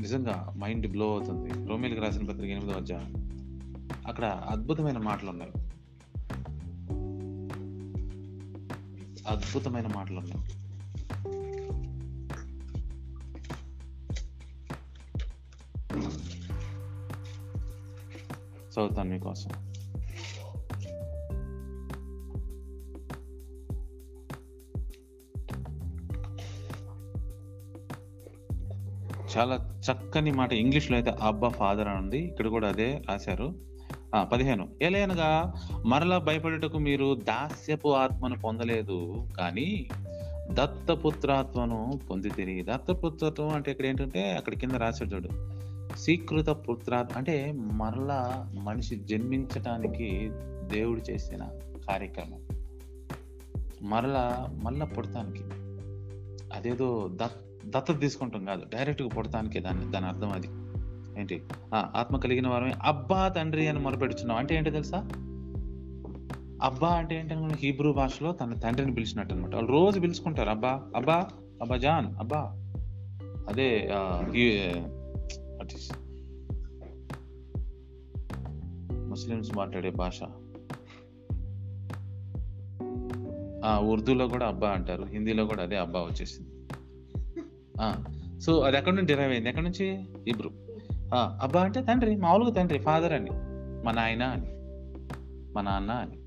నిజంగా 0.02 0.54
మైండ్ 0.58 0.88
బ్లో 0.88 1.12
అవుతుంది. 1.12 1.68
రోమిల్కి 1.68 2.02
రాసిన 2.02 2.26
పత్రిక 2.26 2.52
ఎనిమిదో 2.52 2.72
అధ్యాయం. 2.72 3.32
అక్కడ 4.08 4.26
అద్భుతమైన 4.26 4.98
మాటలు 4.98 5.30
ఉన్నాయి 5.30 5.52
అద్భుతమైన 9.28 9.88
మాటలు 9.96 10.20
ఉన్నాయి 10.20 10.46
చదువుతాను 18.72 19.10
మీకోసం. 19.10 19.71
చాలా 29.38 29.82
చక్కని 29.92 30.32
మాట. 30.32 30.54
ఇంగ్లీష్లో 30.54 30.98
అయితే 30.98 31.12
అబ్బా 31.22 31.48
ఫాదర్ 31.48 31.88
అని 31.88 31.98
ఉంది. 31.98 32.18
ఇక్కడ 32.18 32.48
కూడా 32.48 32.68
అదే 32.68 33.02
రాశారు. 33.10 33.54
పదిహేను. 34.32 34.68
ఏలైనగా 34.82 35.54
మరలా 35.86 36.18
భయపడుటకు 36.18 36.78
మీరు 36.78 37.16
దాస్యపు 37.16 37.88
ఆత్మను 37.94 38.40
పొందలేదు 38.40 39.28
కానీ 39.38 39.90
దత్తపుత్రాత్మను 40.52 42.00
పొందితిరి. 42.10 42.64
దత్తపుత్రత్వం 42.64 43.50
అంటే 43.50 43.72
ఇక్కడ 43.72 43.86
ఏంటంటే 43.86 44.32
అక్కడ 44.32 44.54
కింద 44.54 44.72
రాశాడు 44.72 45.16
చూడు. 45.16 45.30
స్వీకృత 45.98 46.50
పుత్రాత్మ 46.50 47.18
అంటే 47.18 47.54
మరలా 47.56 48.52
మనిషి 48.54 48.96
జన్మించటానికి 48.96 50.32
దేవుడు 50.76 51.12
చేసిన 51.12 51.48
కార్యక్రమం. 51.90 52.46
మరలా 53.82 54.48
మళ్ళా 54.64 54.86
పుడతానికి. 54.86 55.44
అదేదో 56.56 57.10
దత్ 57.14 57.51
దత్తత 57.76 58.00
తీసుకుంటాం 58.00 58.46
కాదు. 58.46 58.66
డైరెక్ట్గా 58.76 59.08
పుడతానికి 59.08 59.60
దాన్ని 59.60 59.92
దాని 59.92 60.06
అర్థం 60.06 60.30
అది. 60.30 60.48
ఏంటి? 61.20 61.44
ఆ, 61.74 61.92
ఆత్మ 61.96 62.18
కలిగిన 62.18 62.48
వారమే. 62.48 62.74
అబ్బా 62.82 63.28
తండ్రి 63.28 63.68
అని 63.68 63.80
మొరపెడుచున్నాం. 63.80 64.38
అంటే 64.38 64.56
ఏంటో 64.56 64.72
తెలుసా? 64.72 64.98
అబ్బా 66.62 66.88
అంటే 66.88 67.16
ఏంటంటే 67.16 67.56
హీబ్రూ 67.60 67.94
భాషలో 67.94 68.32
తన 68.32 68.54
తండ్రిని 68.54 68.94
పిలిచినట్టు 68.94 69.34
అనమాట 69.34 69.56
వాళ్ళు 69.56 69.72
రోజు 69.72 70.00
పిలుచుకుంటారు. 70.00 70.50
అబ్బా 70.50 70.84
అబ్బా 70.96 71.28
అబ్బా 71.62 71.78
జాన్ 71.78 72.16
అబ్బా. 72.20 72.58
అదే 73.50 73.90
ముస్లిమ్స్ 79.10 79.58
మాట్లాడే 79.58 79.90
భాష. 79.90 80.24
ఉర్దూలో 83.80 84.28
కూడా 84.28 84.48
అబ్బా 84.48 84.70
అంటారు. 84.70 85.04
హిందీలో 85.04 85.46
కూడా 85.46 85.64
అదే 85.64 85.78
అబ్బా 85.78 86.00
వచ్చేసింది. 86.00 86.51
సో 88.40 88.60
అది 88.60 88.78
ఎక్కడి 88.78 88.96
నుంచి 88.96 89.08
డిరైవ్ 89.08 89.32
అయింది? 89.32 89.50
ఎక్కడి 89.50 89.66
నుంచి? 89.66 89.86
ఇబ్రు 90.28 90.50
అబ్బా 91.16 91.62
అంటే 91.62 91.82
తండ్రి 91.82 92.16
మామూలుగా 92.16 92.54
తండ్రి 92.54 92.80
ఫాదర్ 92.80 93.14
అని 93.14 93.32
మా 93.86 93.92
నాయన 93.92 94.24
అని 94.24 94.50
మా 95.54 95.62
నాన్న 95.62 95.92
అని. 95.92 96.18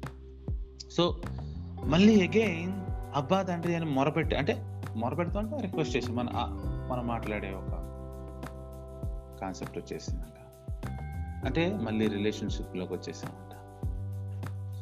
సో 0.91 1.21
మళ్ళీ 1.85 2.15
అగైన్ 2.29 2.73
అబ్బా 3.15 3.43
తండ్రి 3.43 3.75
అని 3.75 3.85
మొరపెట్టి 3.85 4.37
అంటే 4.37 4.55
మొరపెడుతూ 4.97 5.39
అంటే 5.39 5.57
రిక్వెస్ట్ 5.57 5.97
చేసి 5.97 6.13
మన 6.13 6.29
మనం 6.91 7.07
మాట్లాడే 7.07 7.51
ఒక 7.57 7.71
కాన్సెప్ట్ 9.41 9.79
వచ్చేసిందంట. 9.79 10.39
అంటే 11.45 11.79
మళ్ళీ 11.83 12.09
రిలేషన్షిప్లోకి 12.09 12.93
వచ్చేసామంట 12.93 13.53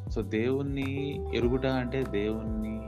సో 0.09 0.21
దేవుణ్ణి 0.21 0.89
ఎరుగుట 1.37 1.65
అంటే 1.65 2.03
దేవుణ్ణి 2.03 2.81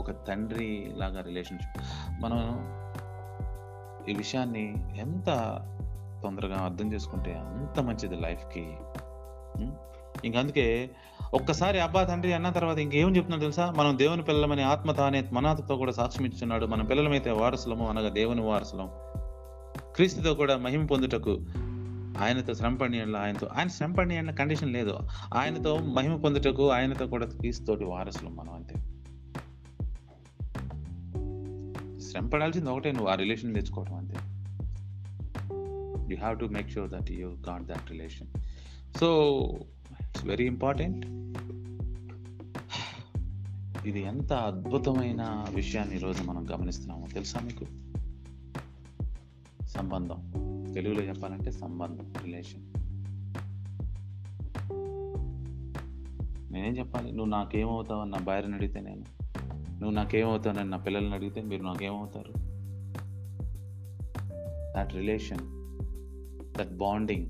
ఒక 0.00 0.10
తండ్రి 0.28 0.92
లాగా 0.96 1.20
రిలేషన్షిప్ 1.20 1.78
మనం 2.20 2.66
ఈ 4.08 4.14
విషయాన్ని 4.14 4.74
ఎంత 4.98 5.26
తొందరగా 6.22 6.56
అర్థం 6.56 6.92
చేసుకుంటే 6.92 7.34
అంత 7.34 7.80
మంచిది 7.80 8.16
లైఫ్కి. 8.16 8.60
ఇంక 10.24 10.36
అందుకే 10.36 10.90
ఒక్కసారి 11.34 11.80
అబ్బా 11.80 12.04
తండ్రి 12.04 12.32
అన్న 12.32 12.50
తర్వాత 12.50 12.78
ఇంకేం 12.78 13.16
చెప్తున్నా 13.16 13.40
తెలుసా? 13.40 13.74
మనం 13.76 13.98
దేవుని 13.98 14.22
పిల్లలమని 14.22 14.62
ఆత్మ 14.62 14.92
తానే 14.92 15.24
మనాథతో 15.32 15.76
కూడా 15.76 15.92
సాక్ష్యం 15.92 16.26
ఇచ్చున్నాడు. 16.26 16.66
మన 16.66 16.82
పిల్లలమైతే 16.82 17.30
వారసులము 17.30 17.88
అనగా 17.88 18.08
దేవుని 18.08 18.40
వారసులం. 18.40 18.90
క్రీస్తుతో 19.94 20.34
కూడా 20.34 20.56
మహిమ 20.56 20.86
పొందుటకు 20.86 21.30
ఆయనతో 22.24 22.54
శ్రమపడి 22.54 23.16
ఆయనతో 23.16 23.48
ఆయన 23.58 23.68
శ్రమపడి 23.68 24.16
అన్న 24.16 24.30
కండిషన్ 24.30 24.72
లేదు. 24.72 24.98
ఆయనతో 25.34 25.76
మహిమ 25.76 26.16
పొందుటకు 26.16 26.70
ఆయనతో 26.70 27.06
కూడా 27.06 27.26
క్రీస్తుతోటి 27.26 27.84
వారసులం 27.84 28.36
మనం 28.36 28.54
అంతే. 28.54 28.74
శ్రమ 32.16 32.28
పడాల్సింది 32.28 32.70
ఒకటే 32.70 32.92
నువ్వు 32.92 33.08
ఆ 33.08 33.14
రిలేషన్ 33.14 33.54
తెచ్చుకోవడం 33.54 33.94
అంతే. 33.94 34.14
You 36.14 36.18
have 36.18 36.40
to 36.40 36.44
make 36.44 36.70
sure 36.70 36.90
that 36.90 37.10
you 37.10 37.28
got 37.28 37.62
that 37.64 37.90
relation 37.90 38.26
so 38.98 39.40
it's 40.00 40.24
very 40.24 40.46
important 40.46 41.06
ఇది 43.88 44.02
ఎంత 44.02 44.32
అద్భుతమైన 44.32 45.44
విషయాన్ని 45.54 45.96
ఈరోజు 45.96 46.22
మనం 46.22 46.46
గమనిస్తున్నామో 46.54 47.06
తెలుసా 47.06 47.40
మీకు? 47.40 47.64
సంబంధం. 49.66 50.32
తెలుగులో 50.74 51.02
చెప్పాలంటే 51.02 51.50
సంబంధం 51.50 52.12
రిలేషన్ 52.24 52.62
నేనేం 56.52 56.78
చెప్పాలి? 56.78 57.08
నువ్వు 57.08 57.30
నాకేమవుతావు 57.30 58.04
నా 58.04 58.18
భార్యను 58.18 58.54
అడిగితే 58.54 58.80
నేను 58.80 59.15
నువ్వు 59.76 59.90
నాకేమవుతానని 59.90 60.70
నా 60.70 60.76
పిల్లల్ని 60.76 61.14
అడిగితే 61.14 61.42
మీరు 61.42 61.62
నాకేమవుతారు? 61.62 62.32
దట్ 64.76 64.94
రిలేషన్ 64.94 65.38
దట్ 66.58 66.76
బాండింగ్ 66.76 67.26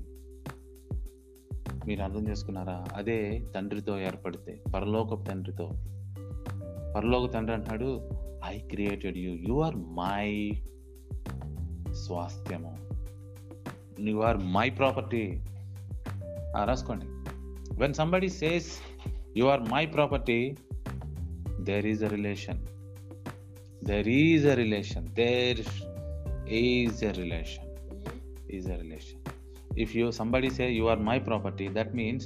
మీరు 1.87 2.01
అర్థం 2.01 2.27
చేసుకున్నారా? 2.27 2.85
అదే 2.95 3.41
తండ్రితో 3.55 3.99
ఏర్పడితే 3.99 4.63
పరలోక 4.75 5.27
తండ్రితో. 5.27 5.65
పరలోక 6.95 7.33
తండ్రి 7.33 7.53
అంటున్నాడు 7.53 8.09
I 8.45 8.59
created 8.59 9.17
you 9.17 9.33
you 9.33 9.61
are 9.61 9.75
my 9.75 10.51
స్వాస్థ్యము. 11.93 12.77
యు 13.99 14.19
ఆర్ 14.19 14.37
మై 14.37 14.69
ప్రాపర్టీ 14.69 15.41
రాసుకోండి. 16.65 17.05
When 17.79 17.93
somebody 17.93 18.29
says 18.29 18.71
you 19.37 19.45
are 19.45 19.61
my 19.61 19.85
property 19.85 20.55
there 21.67 21.85
is 21.85 22.01
a 22.01 22.09
relation. 22.09 22.57
There 23.81 24.07
is 24.07 24.45
a 24.45 24.55
relation. 24.55 25.03
There 25.19 25.59
is 26.59 27.01
a 27.03 27.11
relation 27.11 27.69
is 28.57 28.67
a 28.71 28.77
relation 28.83 29.21
if 29.83 29.89
you 29.97 30.05
somebody 30.11 30.49
say 30.49 30.67
you 30.71 30.85
are 30.87 30.99
my 31.09 31.17
property 31.19 31.67
that 31.67 31.89
means 31.93 32.21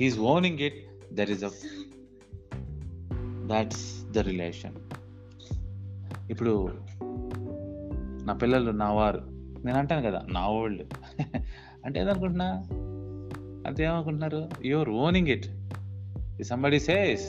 he's 0.00 0.16
owning 0.32 0.58
it. 0.60 0.76
There 1.10 1.30
is 1.30 1.42
a 1.42 1.50
that's 3.46 3.80
the 4.12 4.22
relation. 4.30 4.74
ఇప్పుడు 6.28 6.54
నా 8.24 8.34
పిల్లలు 8.42 8.70
నా 8.70 8.88
వారు 8.92 9.22
నేను 9.64 9.78
అంటాను 9.78 10.02
కదా 10.08 10.20
నా 10.28 10.42
old 10.58 10.82
అంటే 11.84 11.96
ఏదనుకుంటున్నా 12.00 12.50
అంటే 13.68 13.80
ఏమనుకుంటున్నారు? 13.84 14.48
Your 14.62 14.88
owning 15.04 15.28
it 15.28 15.48
somebody 16.50 16.80
says 16.80 17.26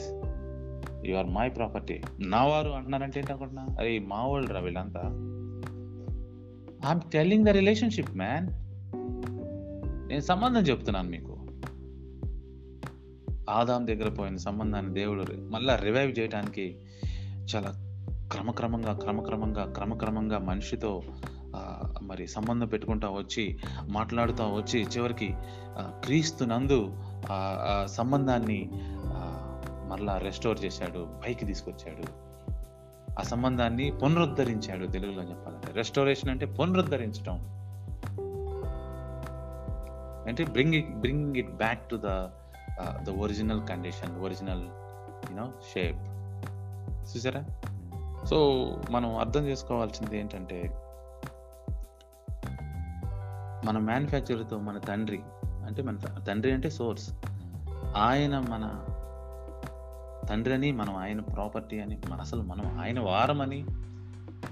you 1.06 1.16
are 1.16 1.26
my 1.26 1.48
property 1.48 2.00
నా 2.20 2.44
వారు 2.44 2.70
అంటున్నారంటే 2.70 3.20
ఏంటి 3.20 3.32
అనుకుంటున్నా? 3.32 3.66
అరే 3.78 3.98
మా 3.98 4.26
వాళ్ళు 4.26 4.50
రా 4.52 4.60
వీళ్ళంతా. 4.60 5.00
I'm 6.88 7.10
telling 7.10 7.44
the 7.44 7.48
relationship 7.48 8.16
man 8.16 8.48
నేను 10.08 10.20
సంబంధం 10.20 10.60
చెప్తున్నాను 10.60 11.10
మీకు. 11.10 11.30
ఆదాం 13.50 13.86
దగ్గర 13.86 14.08
పోయిన 14.08 14.36
సంబంధాన్ని 14.36 14.94
దేవుడు 14.94 15.24
మళ్ళా 15.50 15.76
రివైవ్ 15.76 16.18
చేయడానికి 16.18 16.76
చాలా 17.54 17.70
క్రమక్రమంగా 18.32 18.92
క్రమక్రమంగా 18.92 19.64
క్రమక్రమంగా 19.76 20.38
మనిషితో 20.38 21.02
మరి 22.02 22.26
సంబంధం 22.26 22.66
పెట్టుకుంటా 22.66 23.08
వచ్చి 23.08 23.58
మాట్లాడుతూ 23.88 24.44
వచ్చి 24.44 24.80
చివరికి 24.82 25.34
క్రీస్తు 25.80 26.44
నందు 26.44 26.96
సంబంధాన్ని 27.84 28.70
మరలా 29.94 30.18
రెస్టోర్ 30.18 30.64
చేశాడు 30.64 31.08
పైకి 31.24 31.44
తీసుకొచ్చాడు. 31.44 32.04
ఆ 33.18 33.22
సంబంధాన్ని 33.22 33.90
పునరుద్ధరించాడు 33.90 34.86
తెలుగులో 34.86 35.22
చెప్పాలంటే. 35.22 35.72
రెస్టోరేషన్ 35.72 36.30
అంటే 36.30 36.46
పునరుద్ధరించడం 36.46 37.34
అంటే 40.26 40.44
bring 40.44 40.74
it 40.74 40.90
bring 40.94 41.36
it 41.36 41.50
back 41.50 41.90
to 41.90 41.96
the 41.96 42.06
the 43.04 43.10
original 43.18 43.68
condition 43.68 44.20
original 44.20 44.62
you know 45.30 45.52
shape 45.74 46.00
చూసారా? 47.16 47.44
సో 48.26 48.36
మనం 48.90 49.16
అర్థం 49.16 49.46
చేసుకోవాల్సింది 49.46 50.18
ఏంటంటే 50.18 50.62
మన 53.66 53.78
మ్యానుఫ్యాక్చర్తో 53.78 54.58
మన 54.58 54.78
తండ్రి 54.78 55.20
అంటే 55.66 55.82
మన 55.82 55.96
తండ్రి 56.28 56.52
అంటే 56.52 56.70
సోర్స్ 56.70 57.10
ఆయన 57.96 58.38
మన 58.38 58.86
తండ్రి 60.30 60.54
అని 60.54 60.72
మనం 60.72 60.96
ఆయన 60.96 61.20
ప్రాపర్టీ 61.20 61.78
అని 61.78 61.98
మన 62.10 62.20
అసలు 62.20 62.42
మనం 62.42 62.78
ఆయన 62.80 63.00
వారమని 63.00 63.64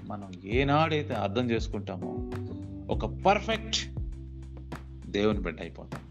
మనం 0.05 0.31
ఏనాడైతే 0.45 1.13
అర్థం 1.13 1.51
చేసుకుంటామో 1.51 2.31
ఒక 2.89 3.05
పర్ఫెక్ట్ 3.05 3.99
దేవుని 5.09 5.39
బిడ్డ 5.39 5.61
అయిపోతాం. 5.61 6.01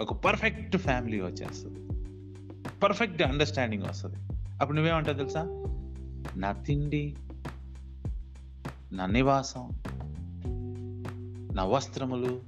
ఒక 0.00 0.12
పర్ఫెక్ట్ 0.12 0.76
ఫ్యామిలీ 0.76 1.20
వచ్చేస్తుంది. 1.20 1.88
పర్ఫెక్ట్ 2.82 3.22
అండర్స్టాండింగ్ 3.22 3.82
వస్తుంది. 3.82 4.16
అప్పుడు 4.60 4.76
నువ్వేమంటావు 4.76 5.16
తెలుసా? 5.16 5.42
నా 6.36 6.52
తిండి 6.52 7.16
నా 8.92 9.06
నివాసం 9.06 9.70
నా 11.54 11.64
వస్త్రములు 11.64 12.40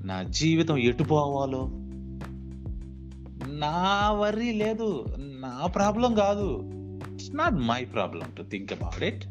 నా 0.00 0.22
జీవితం 0.22 0.76
ఎటు 0.76 1.04
పోవాలో 1.04 1.70
నా 3.62 4.10
వర్రీ 4.12 4.50
లేదు 4.52 4.88
నా 5.18 5.66
ప్రాబ్లం 5.66 6.14
కాదు. 6.14 6.46
It's 7.12 7.34
not 7.36 7.54
my 7.54 7.84
problem 7.84 8.26
to 8.36 8.42
think 8.42 8.72
about 8.72 9.02
it 9.02 9.24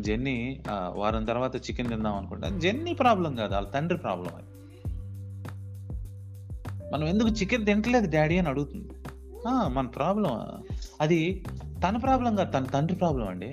jenny 0.00 0.62
వారం 0.94 1.24
తర్వాత 1.24 1.56
చికెన్ 1.56 1.88
తిందాం 1.88 2.14
అనుకుంటా. 2.16 2.48
జెన్నీ 2.58 2.92
ప్రాబ్లం 2.94 3.34
కాదు 3.34 3.54
వాళ్ళ 3.54 3.68
తండ్రి 3.68 3.98
ప్రాబ్లం 3.98 4.32
అది. 4.34 4.50
మనం 6.92 7.06
ఎందుకు 7.06 7.28
చికెన్ 7.28 7.66
తింటలేదు 7.66 8.10
డాడీ 8.10 8.38
అని 8.38 8.48
అడుగుతుంది. 8.48 8.88
మన 9.68 9.86
ప్రాబ్లం 9.86 10.30
అది 11.00 11.44
తన 11.88 11.96
ప్రాబ్లం 11.96 12.36
కాదు 12.36 12.50
తన 12.50 12.64
తండ్రి 12.64 12.96
ప్రాబ్లం 12.96 13.28
అండి. 13.28 13.50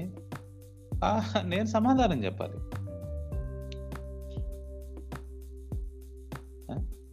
నేను 1.44 1.66
సమాధానం 1.66 2.24
చెప్పాలి. 2.26 2.58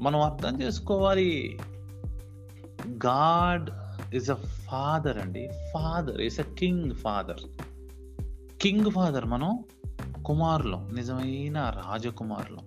మనం 0.00 0.20
అర్థం 0.20 0.62
చేసుకోవాలి. 0.62 1.58
గాడ్ 2.88 3.70
ఇస్ 4.14 4.30
అ 4.30 4.34
ఫాదర్ 4.34 5.18
అండి. 5.18 5.50
Father 5.74 6.20
is 6.20 6.40
a 6.40 6.42
king 6.42 6.94
father. 6.94 7.40
King 8.60 8.90
father 8.90 9.24
మనం 9.24 9.64
కుమారులం. 10.26 10.88
నిజమైన 10.94 11.58
రాజకుమారులం. 11.58 12.66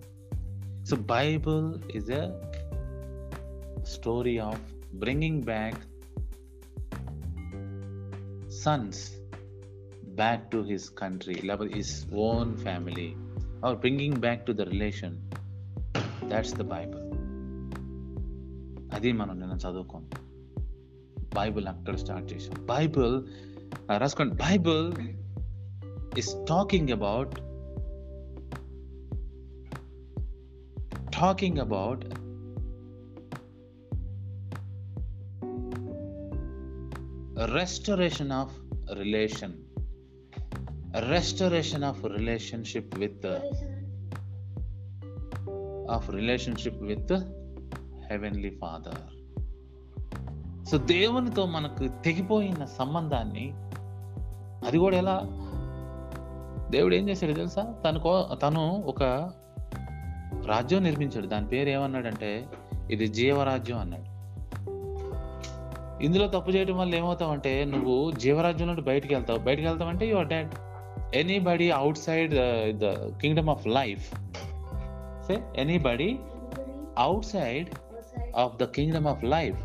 So 0.85 0.95
Bible 0.95 1.91
is 1.91 2.09
a 2.09 2.27
story 3.83 4.37
of 4.37 4.95
bringing 4.95 5.43
back 5.43 5.77
sons 8.51 9.17
back 10.09 10.51
to 10.51 10.57
his 10.57 10.89
country 10.89 11.35
లేకపోతే 11.45 11.73
his 11.75 12.13
own 12.13 12.57
family 12.57 13.13
or 13.65 13.75
bringing 13.75 14.15
back 14.15 14.45
to 14.45 14.51
the 14.51 14.61
relation. 14.61 15.31
That's 16.29 16.53
the 16.53 16.61
Bible. 16.61 17.12
అది 18.92 19.12
మనం 19.12 19.40
నిన్న 19.40 19.54
చదువుకోం 19.54 20.04
Bible 21.34 21.66
అక్కడ 21.66 21.96
start 21.96 22.32
చేసాం 22.32 22.66
Bible 22.66 23.16
రాసుకోండి 23.96 24.34
Bible 24.34 24.84
is 26.16 26.34
talking 26.46 26.90
about 26.90 27.40
talking 31.12 31.58
about 31.60 32.04
a 37.36 37.46
restoration 37.52 38.32
of 38.32 38.50
relation 38.96 39.52
a 40.94 41.02
restoration 41.08 41.84
of 41.84 42.02
relationship 42.04 42.98
with 42.98 43.20
the 43.22 43.34
of 45.88 46.08
relationship 46.08 46.74
with 46.90 47.06
the 47.06 47.20
heavenly 48.09 48.57
father 48.61 49.23
so 50.65 50.77
దేవునితో 50.77 51.45
మనకు 51.45 51.87
తెగిపోయిన 51.87 52.65
సంబంధాన్ని 52.65 53.51
అది 54.67 54.77
కూడా 54.77 54.97
ఎలా? 54.97 55.21
దేవుడు 56.69 56.95
ఏం 56.95 57.09
చేశాడు 57.09 57.33
తెలుసా? 57.33 57.73
తనకో 57.85 58.37
తను 58.41 58.83
ఒక 58.85 59.03
రాజ్యం 60.45 60.83
నిర్మించాడు. 60.83 61.27
దాని 61.27 61.47
పేరు 61.47 61.69
ఏమన్నాడంటే 61.69 62.45
ఇది 62.91 63.07
జీవరాజ్యం 63.07 63.77
అన్నాడు. 63.77 64.13
ఇందులో 66.03 66.27
తప్పు 66.27 66.51
చేయడం 66.51 66.77
వల్ల 66.77 66.95
ఏమవుతావంటే 66.95 67.65
నువ్వు 67.65 68.11
జీవరాజ్యం 68.11 68.67
నుండి 68.67 68.81
బయటికి 68.81 69.15
వెళ్తావు. 69.15 69.39
బయటికి 69.39 69.67
వెళ్తావంటే 69.67 70.07
your 70.07 70.27
dad 70.27 70.51
anybody 71.15 71.71
outside 71.97 72.33
the 72.77 73.11
kingdom 73.17 73.49
of 73.49 73.67
life 73.67 74.13
say 75.27 75.41
anybody 75.55 76.19
outside 77.25 77.69
of 78.37 78.57
the 78.57 78.63
kingdom 78.63 79.07
of 79.07 79.23
life 79.23 79.61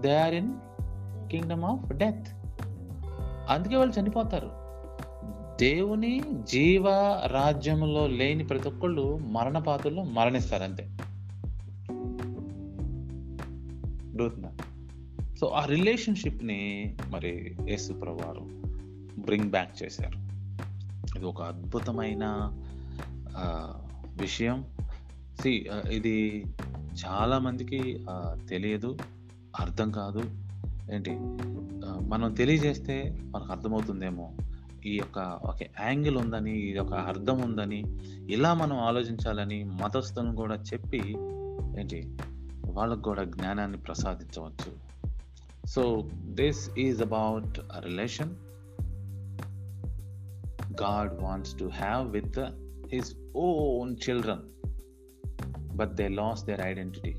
they 0.00 0.20
are 0.20 0.34
in 0.34 0.52
kingdom 1.30 1.64
of 1.64 1.92
death 1.92 2.26
అందుకే 3.48 3.76
వాళ్ళు 3.76 4.00
చనిపోతారు. 4.00 4.50
దేవుని 5.60 6.22
జీవ 6.48 6.84
రాజ్యంలో 7.26 8.06
లేని 8.06 8.44
ప్రతి 8.44 8.68
ఒక్కళ్ళు 8.68 9.18
మరణ 9.18 9.58
పాత్రలో 9.58 10.02
మరణిస్తారు 10.02 10.62
అంతే. 10.62 10.90
సో 15.40 15.46
ఆ 15.46 15.64
రిలేషన్షిప్ని 15.64 16.94
మరి 17.08 17.56
యేసు 17.68 17.92
ప్రభువారు 17.92 18.40
బ్రింగ్ 19.20 19.50
బ్యాక్ 19.50 19.82
చేశారు. 19.82 20.18
ఇది 21.18 21.26
ఒక 21.26 21.42
అద్భుతమైన 21.42 22.52
విషయం. 24.20 24.64
సి 25.40 25.68
ఇది 25.90 26.44
చాలా 26.92 27.38
మందికి 27.38 28.06
తెలియదు 28.48 28.98
అర్థం 29.60 29.90
కాదు. 29.90 30.22
ఏంటి? 30.92 31.10
మనం 32.08 32.34
తెలియజేస్తే 32.34 33.18
మనకు 33.22 33.52
అర్థమవుతుందేమో. 33.52 34.32
ఈ 34.86 34.96
యొక్క 34.96 35.18
ఒక 35.42 35.62
యాంగిల్ 35.62 36.16
ఉందని 36.16 36.60
ఈ 36.60 36.72
యొక్క 36.72 36.92
అర్థం 36.92 37.40
ఉందని 37.40 37.84
ఇలా 38.30 38.54
మనం 38.54 38.78
ఆలోచించాలని 38.78 39.64
మతస్థులను 39.64 40.36
కూడా 40.36 40.54
చెప్పి 40.54 40.98
ఏంటి? 41.80 42.18
వాళ్ళకు 42.64 43.02
కూడా 43.02 43.24
జ్ఞానాన్ని 43.24 43.78
ప్రసాదించవచ్చు. 43.78 44.90
So 45.66 46.08
this 46.14 46.70
is 46.78 47.02
about 47.02 47.60
relation 47.78 48.30
God 50.82 51.22
wants 51.22 51.58
to 51.58 51.64
have 51.64 52.12
with 52.12 52.38
his 52.92 53.14
own 53.36 53.96
children 54.08 54.69
but 55.76 55.94
they 55.94 56.08
lost 56.08 56.44
their 56.44 56.60
identity 56.60 57.14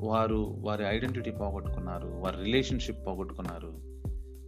వారు 0.00 0.54
వారి 0.58 0.84
ఐడెంటిటీ 0.86 1.30
పోగొట్టుకున్నారు 1.30 2.08
వారి 2.08 2.44
రిలేషన్షిప్ 2.44 3.06
పోగొట్టుకున్నారు. 3.06 3.72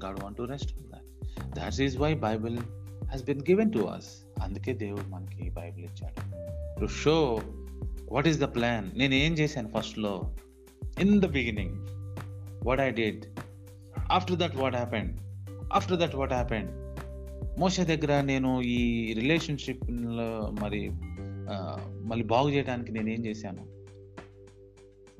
God 0.05 0.23
want 0.23 0.39
to 0.39 0.43
rest 0.43 0.73
that 0.89 1.07
that's 1.55 1.81
is 1.81 1.99
why 1.99 2.15
Bible 2.15 2.59
has 2.59 3.25
been 3.25 3.41
given 3.41 3.73
to 3.73 3.79
us 3.79 4.27
అందుకే 4.43 4.73
దేవుడు 4.73 5.09
మనకి 5.09 5.51
Bible 5.51 5.85
ఇచ్చాడు. 5.85 6.15
To 6.81 6.87
show 6.87 7.41
what 8.13 8.29
is 8.29 8.41
the 8.41 8.45
plan 8.45 8.99
నేను 8.99 9.15
ఏం 9.15 9.33
చేశాను 9.33 9.69
ఫస్ట్లో 9.69 10.37
in 11.01 11.21
the 11.21 11.27
beginning 11.27 11.75
what 12.67 12.81
I 12.81 12.91
did 12.91 13.25
after 14.11 14.37
that 14.37 14.57
what 14.57 14.75
happened 14.75 15.21
after 15.73 15.99
that 15.99 16.17
what 16.17 16.33
happened 16.33 16.71
మోస 17.61 17.81
దగ్గర 17.81 18.21
నేను 18.21 18.61
ఈ 18.61 19.13
రిలేషన్షిప్లో 19.13 20.51
మరి 20.61 20.91
మళ్ళీ 22.03 22.25
బాగు 22.25 22.51
చేయడానికి 22.51 22.93
నేను 22.93 23.11
ఏం 23.11 23.27
చేశాను? 23.27 23.67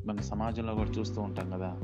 మన 0.07 0.17
సమాజంలో 0.17 0.75
కూడా 0.75 0.91
చూస్తూ 0.91 1.21
ఉంటాం 1.21 1.51
కదా. 1.51 1.81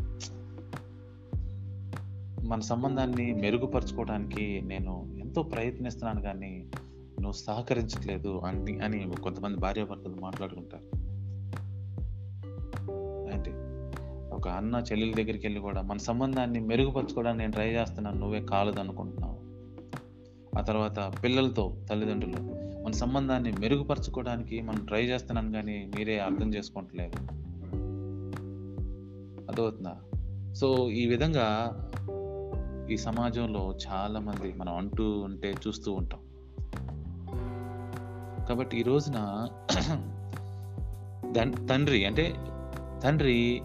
మన 2.43 2.61
సంబంధాన్ని 2.61 3.33
మెరుగుపరచుకోవడానికి 3.33 4.61
నేను 4.65 5.17
ఎంతో 5.21 5.43
ప్రయత్నిస్తున్నాను 5.43 6.23
కానీ 6.23 6.71
నువ్వు 7.21 7.33
సహకరించట్లేదు 7.33 8.39
అని 8.39 8.81
అని 8.81 9.11
కొంతమంది 9.23 9.59
భార్యాభర్తలు 9.59 10.15
మాట్లాడుకుంటారు. 10.21 10.97
అంటే 13.35 13.51
ఒక 14.37 14.49
అన్న 14.49 14.85
చెల్లెల 14.93 15.13
దగ్గరికి 15.13 15.47
వెళ్ళి 15.47 15.61
కూడా 15.61 15.83
మన 15.83 15.97
సంబంధాన్ని 15.97 16.61
మెరుగుపరచుకోవడానికి 16.61 17.39
నేను 17.39 17.53
ట్రై 17.53 17.69
చేస్తున్నాను 17.69 18.19
నువ్వే 18.19 18.41
కాలదు 18.41 18.81
అనుకుంటున్నావు 18.81 19.45
ఆ 20.59 20.63
తర్వాత 20.63 21.13
పిల్లలతో 21.23 21.77
తల్లిదండ్రులు 21.91 22.64
మన 22.85 22.93
సంబంధాన్ని 22.93 23.53
మెరుగుపరచుకోవడానికి 23.53 24.63
మనం 24.63 24.87
ట్రై 24.87 25.05
చేస్తున్నాను 25.05 25.53
కానీ 25.53 25.91
మీరే 25.97 26.19
అర్థం 26.19 26.55
చేసుకోవట్లేదు. 26.55 27.17
అర్థమవుతుందా? 29.49 29.97
సో 30.55 30.91
ఈ 30.91 31.07
విధంగా 31.07 31.47
ఈ 32.91 32.97
సమాజంలో 32.97 33.79
చాలా 33.87 34.21
మంది 34.21 34.53
మనం 34.53 34.77
అంటూ 34.77 35.19
ఉంటే 35.19 35.55
చూస్తూ 35.67 35.93
ఉంటాం. 35.93 36.21
కాబట్టి 38.47 38.81
ఈ 38.81 38.83
రోజున 38.83 39.49
తండ్రి 41.71 42.05
అంటే 42.05 42.35
తండ్రి 43.05 43.63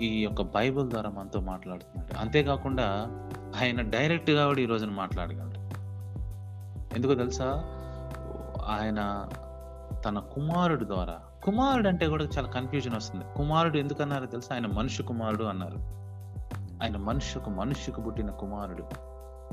ఈ 0.00 0.22
యొక్క 0.22 0.42
బైబిల్ 0.42 0.90
ద్వారా 0.90 1.10
మనతో 1.10 1.40
మాట్లాడుతున్నాడు. 1.40 2.18
అంతేకాకుండా 2.18 2.84
ఆయన 3.62 3.80
డైరెక్ట్గా 3.80 4.46
కూడా 4.46 4.60
ఈ 4.60 4.66
రోజున 4.66 4.90
మాట్లాడగలడు. 4.90 5.58
ఎందుకో 6.94 7.14
తెలుసా? 7.14 7.78
ఆయన 8.72 9.28
తన 10.04 10.18
కుమారుడు 10.18 10.84
ద్వారా. 10.84 11.20
కుమారుడు 11.44 11.88
అంటే 11.88 12.06
కూడా 12.06 12.24
చాలా 12.24 12.48
కన్ఫ్యూజన్ 12.48 12.94
వస్తుంది. 12.94 13.24
కుమారుడు 13.36 13.78
ఎందుకన్నారు 13.78 14.26
తెలుసు? 14.26 14.54
ఆయన 14.54 14.66
మనుషు 14.66 15.02
కుమారుడు 15.02 15.44
అన్నారు. 15.44 15.76
ఆయన 16.82 16.96
మనుషుకు 16.96 17.50
మనుష్యకు 17.50 18.00
పుట్టిన 18.00 18.30
కుమారుడు. 18.30 18.84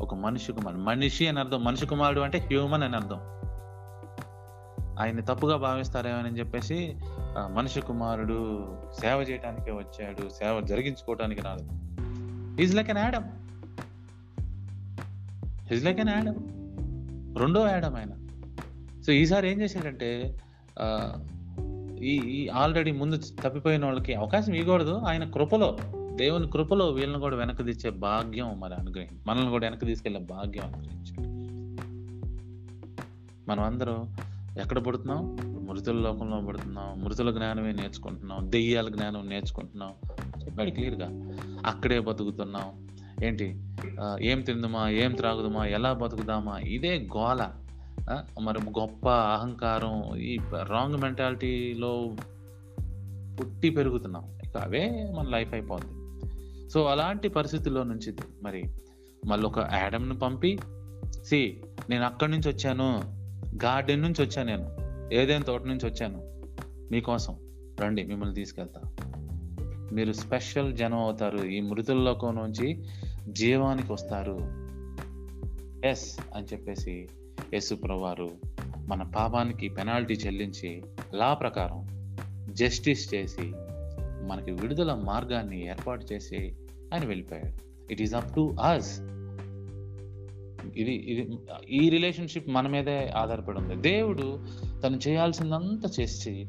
ఒక 0.01 0.15
మనిషి 0.15 0.53
కుమారుడు. 0.53 0.81
మనిషి 0.81 1.27
అని 1.27 1.39
అర్థం. 1.39 1.63
మనిషి 1.63 1.85
కుమారుడు 1.85 2.19
అంటే 2.19 2.39
హ్యూమన్ 2.39 2.83
అని 2.83 2.95
అర్థం. 2.95 3.39
ఆయన్ని 4.99 5.21
తప్పుగా 5.21 5.57
భావిస్తారేమని 5.57 6.39
చెప్పేసి 6.39 6.97
మనిషి 7.47 7.81
కుమారుడు 7.81 8.65
సేవ 9.01 9.19
చేయటానికే 9.21 9.71
వచ్చాడు. 9.71 10.29
సేవ 10.29 10.61
జరిగించుకోవటానికి 10.61 11.41
రాదు 11.41 11.67
is 12.61 12.75
like 12.75 12.89
an 12.89 12.97
Adam 12.97 13.23
is 15.73 15.85
like 15.85 15.99
an 15.99 16.09
Adam 16.09 16.35
రెండో 17.39 17.67
యాడమ్ 17.67 17.95
ఆయన. 17.95 18.18
సో 19.05 19.11
ఈసారి 19.11 19.51
ఏం 19.51 19.61
చేశాడంటే 19.61 20.39
ఈ 22.01 22.15
ఈ 22.15 22.47
ఆల్రెడీ 22.47 22.91
ముందు 22.91 23.17
తప్పిపోయిన 23.17 23.85
వాళ్ళకి 23.85 24.13
అవకాశం 24.13 24.53
ఇవ్వకూడదు. 24.53 24.93
ఆయన 24.93 25.23
కృపలో 25.23 25.77
దేవుని 26.15 26.47
కృపలో 26.47 26.87
వీళ్ళని 26.87 27.21
కూడా 27.21 27.35
వెనక్కి 27.35 27.63
తెచ్చే 27.63 27.89
భాగ్యం 27.89 28.59
మరి 28.59 28.73
అనుగ్రహం 28.73 29.19
మనల్ని 29.27 29.49
కూడా 29.49 29.65
వెనక్కి 29.65 29.85
తీసుకెళ్ళే 29.85 30.19
భాగ్యం 30.19 30.63
అనుగ్రహించాడు. 30.65 31.39
మనం 33.51 33.63
అందరం 33.63 34.17
ఎక్కడ 34.61 34.79
పడుతున్నాం? 34.79 35.37
మృతుల 35.69 35.95
లోకంలో 35.95 36.41
పడుతున్నాం. 36.41 37.03
మృతుల 37.03 37.31
జ్ఞానమే 37.31 37.71
నేర్చుకుంటున్నాం. 37.71 38.51
దెయ్యాల 38.51 38.89
జ్ఞానం 38.89 39.29
నేర్చుకుంటున్నాం. 39.29 39.91
చెప్పాడు 40.45 40.69
క్లియర్గా. 40.69 41.31
అక్కడే 41.65 41.99
బతుకుతున్నాం. 41.99 42.87
ఏంటి? 43.23 43.63
ఏం 44.21 44.41
తిందుమా? 44.41 44.89
ఏం 44.89 45.11
త్రాగుదామా? 45.11 45.65
ఎలా 45.65 45.93
బతుకుదామా? 45.93 46.59
ఇదే 46.59 47.07
గోల. 47.17 47.49
మరి 48.41 48.79
గొప్ప 48.79 49.09
అహంకారం 49.09 50.15
ఈ 50.15 50.39
రాంగ్ 50.63 50.95
మెంటాలిటీలో 50.95 52.15
పుట్టి 53.39 53.69
పెరుగుతున్నాం. 53.69 54.39
ఇక 54.45 54.57
అవే 54.57 55.11
మన 55.17 55.27
లైఫ్ 55.29 55.53
అయిపోతుంది 55.53 55.99
సో 56.69 56.85
అలాంటి 56.85 57.29
పరిస్థితుల్లో 57.29 57.83
నుంచి 57.83 58.13
మరి 58.43 58.69
మళ్ళీ 59.25 59.47
ఒక 59.47 59.59
యాడమ్ని 59.59 60.17
పంపి 60.17 60.59
సి 61.25 61.63
నేను 61.89 62.05
అక్కడి 62.05 62.31
నుంచి 62.31 62.49
వచ్చాను. 62.49 63.01
గార్డెన్ 63.63 64.01
నుంచి 64.01 64.25
వచ్చాను 64.25 64.47
నేను. 64.47 64.69
ఏదైనా 65.13 65.43
తోట 65.43 65.63
నుంచి 65.63 65.89
వచ్చాను. 65.89 66.41
మీకోసం 66.91 67.37
రండి 67.81 68.03
మిమ్మల్ని 68.03 68.35
తీసుకెళ్తా. 68.35 68.81
మీరు 69.91 70.13
స్పెషల్ 70.13 70.73
జనం 70.73 70.97
అవుతారు. 70.97 71.37
ఈ 71.37 71.61
మృతుల్లోకం 71.61 72.35
నుంచి 72.35 72.83
జీవానికి 73.27 73.93
వస్తారు. 73.93 74.39
ఎస్ 75.87 76.19
అని 76.35 76.45
చెప్పేసి 76.45 77.09
యేసుప్రవారు 77.53 78.29
మన 78.87 79.03
పాపానికి 79.03 79.69
పెనాల్టీ 79.69 80.13
చెల్లించి 80.13 80.83
లా 81.13 81.33
ప్రకారం 81.33 81.99
జస్టిస్ 82.53 83.13
చేసి 83.13 83.53
మనకి 84.27 84.51
విడుదల 84.51 84.93
మార్గాన్ని 84.93 85.67
ఏర్పాటు 85.67 86.05
చేసి 86.13 86.53
ఆయన 86.93 87.05
వెళ్ళిపోయాడు. 87.05 87.53
It 87.91 88.01
is 88.01 88.13
up 88.13 88.35
to 88.35 88.55
us 88.61 88.99
ఇది 90.75 90.93
ఇది 90.93 91.37
ఈ 91.69 91.89
రిలేషన్షిప్ 91.89 92.49
మన 92.49 92.67
మీదే 92.67 93.07
ఆధారపడి 93.07 93.57
ఉంది. 93.57 93.75
దేవుడు 93.75 94.39
తను 94.83 94.99
చేయాల్సిందంతా 95.07 95.89
చేసి 95.99 96.47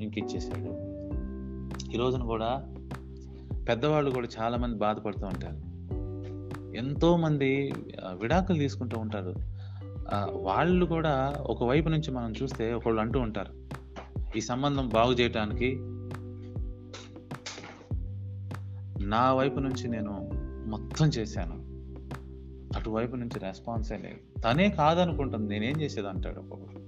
ఇంకిచ్చేసాడు 0.00 0.92
ఈ 1.94 1.96
రోజున 1.96 2.22
కూడా 2.22 2.74
పెద్దవాళ్ళు 3.68 4.10
కూడా 4.10 4.28
చాలామంది 4.40 4.78
బాధపడుతూ 4.78 5.26
ఉంటారు. 5.26 5.72
ఎంతో 6.76 7.16
మంది 7.16 7.72
విడాకులు 8.12 8.58
తీసుకుంటూ 8.58 9.00
ఉంటారు. 9.00 9.51
వాళ్ళు 10.32 10.86
కూడా 10.86 11.36
ఒక 11.40 11.64
వైపు 11.64 11.88
నుంచి 11.88 12.10
మనం 12.10 12.32
చూస్తే 12.42 12.72
ఒకళ్ళు 12.72 13.00
అంటూ 13.00 13.20
ఉంటారు 13.20 13.52
ఈ 14.36 14.40
సంబంధం 14.40 14.88
బాగు 14.88 15.12
చేయటానికి 15.12 15.78
నా 19.06 19.32
వైపు 19.32 19.60
నుంచి 19.60 19.88
నేను 19.88 20.30
మొత్తం 20.66 21.06
చేశాను 21.06 21.72
అటువైపు 22.78 23.16
నుంచి 23.16 23.38
రెస్పాన్సే 23.38 23.96
లేదు. 23.96 24.40
తనే 24.40 24.70
కాదనుకుంటుంది 24.70 25.48
నేనేం 25.48 25.80
చేసేది? 25.80 26.08
అంటాడు 26.08 26.40
ఒక్కొక్కరు 26.40 26.80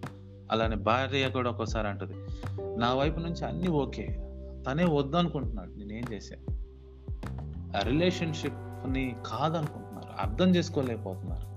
అలానే 0.50 0.77
భార్య 0.77 1.29
కూడా 1.29 1.50
ఒక్కోసారి 1.50 1.88
అంటుంది 1.88 2.14
నా 2.79 2.94
వైపు 2.94 3.20
నుంచి 3.20 3.44
అన్ని 3.44 3.68
ఓకే 3.68 4.20
తనే 4.66 4.85
వద్దు 4.85 5.16
అనుకుంటున్నాడు 5.16 5.70
నేనేం 5.70 6.05
చేశాను 6.12 6.55
ఆ 7.77 7.83
రిలేషన్షిప్ని 7.83 9.16
కాదనుకుంటున్నారు 9.27 10.20
అర్థం 10.20 10.55
చేసుకోలేకపోతున్నారు. 10.55 11.53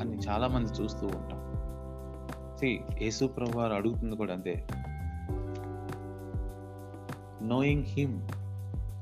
అని 0.00 0.16
చాలామంది 0.16 0.72
చూస్తూ 0.72 1.06
ఉంటాం. 1.06 1.40
See, 2.56 3.02
యేసు 3.02 3.24
ప్రభు 3.24 3.58
వారు 3.58 3.72
అడుగుతుంది 3.74 4.16
కూడా 4.16 4.32
అంతే. 4.34 4.66
Knowing 7.42 7.84
him 7.84 8.28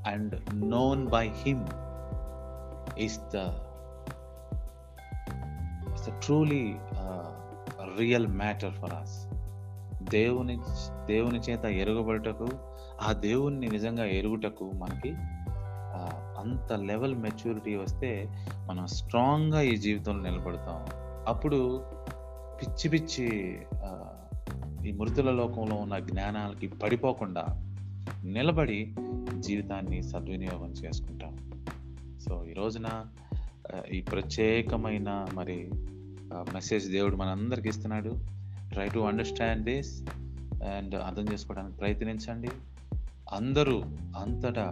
and 0.06 0.54
known 0.54 1.08
by 1.08 1.28
him 1.28 1.66
is 2.98 3.20
the 3.34 3.36
is 5.94 6.08
the 6.08 6.18
truly 6.22 6.76
real 7.98 8.26
matter 8.26 8.72
for 8.72 8.94
us 8.94 9.26
దేవుని 10.10 10.60
దేవుని 11.06 11.38
చేత 11.38 11.64
ఎరుగబడుటకు 11.64 12.48
ఆ 13.02 13.12
దేవుణ్ణి 13.12 13.68
నిజంగా 13.68 14.04
ఎరుగుటకు 14.04 14.64
మనకి 14.64 15.14
అంత 16.48 16.72
లెవెల్ 16.72 17.14
మెచ్యూరిటీ 17.14 17.74
వస్తే 17.76 18.10
మనం 18.68 18.86
స్ట్రాంగ్గా 18.86 19.60
ఈ 19.60 19.76
జీవితంలో 19.76 20.30
నిలబడతాం. 20.30 20.80
అప్పుడు 21.26 21.60
పిచ్చి 22.60 22.88
పిచ్చి 22.90 23.26
ఈ 24.88 24.92
మృతుల 24.92 25.30
లోకంలో 25.30 25.76
ఉన్న 25.76 25.98
జ్ఞానాలకి 25.98 26.66
పడిపోకుండా 26.68 27.44
నిలబడి 28.24 28.94
జీవితాన్ని 29.38 30.02
సద్వినియోగం 30.02 30.70
చేసుకుంటాం. 30.72 31.34
సో 32.26 32.44
ఈ 32.44 32.52
రోజున 32.52 32.88
ఈ 33.92 34.00
ప్రత్యేకమైన 34.00 35.10
మరి 35.34 35.70
మెసేజ్ 36.54 36.86
దేవుడు 36.92 37.16
మనందరికి 37.16 37.68
ఇస్తున్నాడు. 37.68 38.12
Try 38.72 38.88
to 38.88 38.98
understand 38.98 39.64
this 39.64 39.92
and 40.64 40.94
అర్థం 40.94 41.26
చేసుకోవడానికి 41.32 41.76
ప్రయత్నించండి. 41.76 42.50
అందరూ 43.32 43.76
అంతటా 44.18 44.66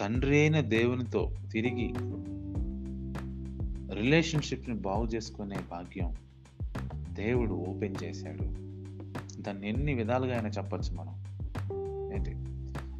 తండ్రి 0.00 0.40
అయిన 0.40 0.60
దేవునితో 0.60 1.32
తిరిగి 1.52 1.94
రిలేషన్షిప్ని 3.94 4.74
బాగు 4.74 5.04
చేసుకునే 5.04 5.56
భాగ్యం 5.70 6.14
దేవుడు 7.12 7.54
ఓపెన్ 7.54 7.94
చేశాడు. 8.04 8.42
దాన్ని 9.42 9.68
ఎన్ని 9.68 9.94
విధాలుగా 9.94 10.36
ఆయన 10.36 10.46
చెప్పచ్చు 10.46 10.94
మనం. 10.94 11.24
ఏంటి? 12.14 12.34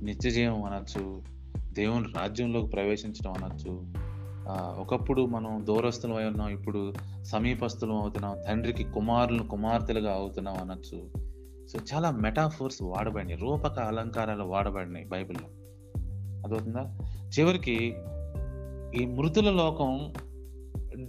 నిత్య 0.04 0.30
జీవం 0.30 0.64
అనొచ్చు 0.64 1.22
దేవుని 1.72 2.06
రాజ్యంలోకి 2.16 2.68
ప్రవేశించడం 2.68 3.32
అనొచ్చు 3.32 3.84
ఒకప్పుడు 4.80 5.26
మనం 5.26 5.66
దూరస్తులం 5.66 6.16
అయి 6.16 6.26
ఉన్నాం 6.26 6.48
ఇప్పుడు 6.48 6.94
సమీపస్తులం 7.22 7.96
అవుతున్నాం 7.96 8.36
తండ్రికి 8.48 8.84
కుమారులు 8.84 9.42
కుమార్తెలుగా 9.42 10.12
అవుతున్నాం 10.12 10.56
అనొచ్చు. 10.56 11.10
సో 11.66 11.78
చాలా 11.94 12.10
మెటాఫోర్స్ 12.10 12.82
వాడబడినాయి 12.82 13.36
రూపక 13.36 13.78
అలంకారాలు 13.78 14.42
వాడబడినాయి 14.42 15.04
బైబిల్లో. 15.04 15.48
అదవుతుందా? 16.46 16.98
చివరికి 17.38 17.94
ఈ 19.02 19.06
మృతుల 19.06 19.50
లోకం 19.50 20.12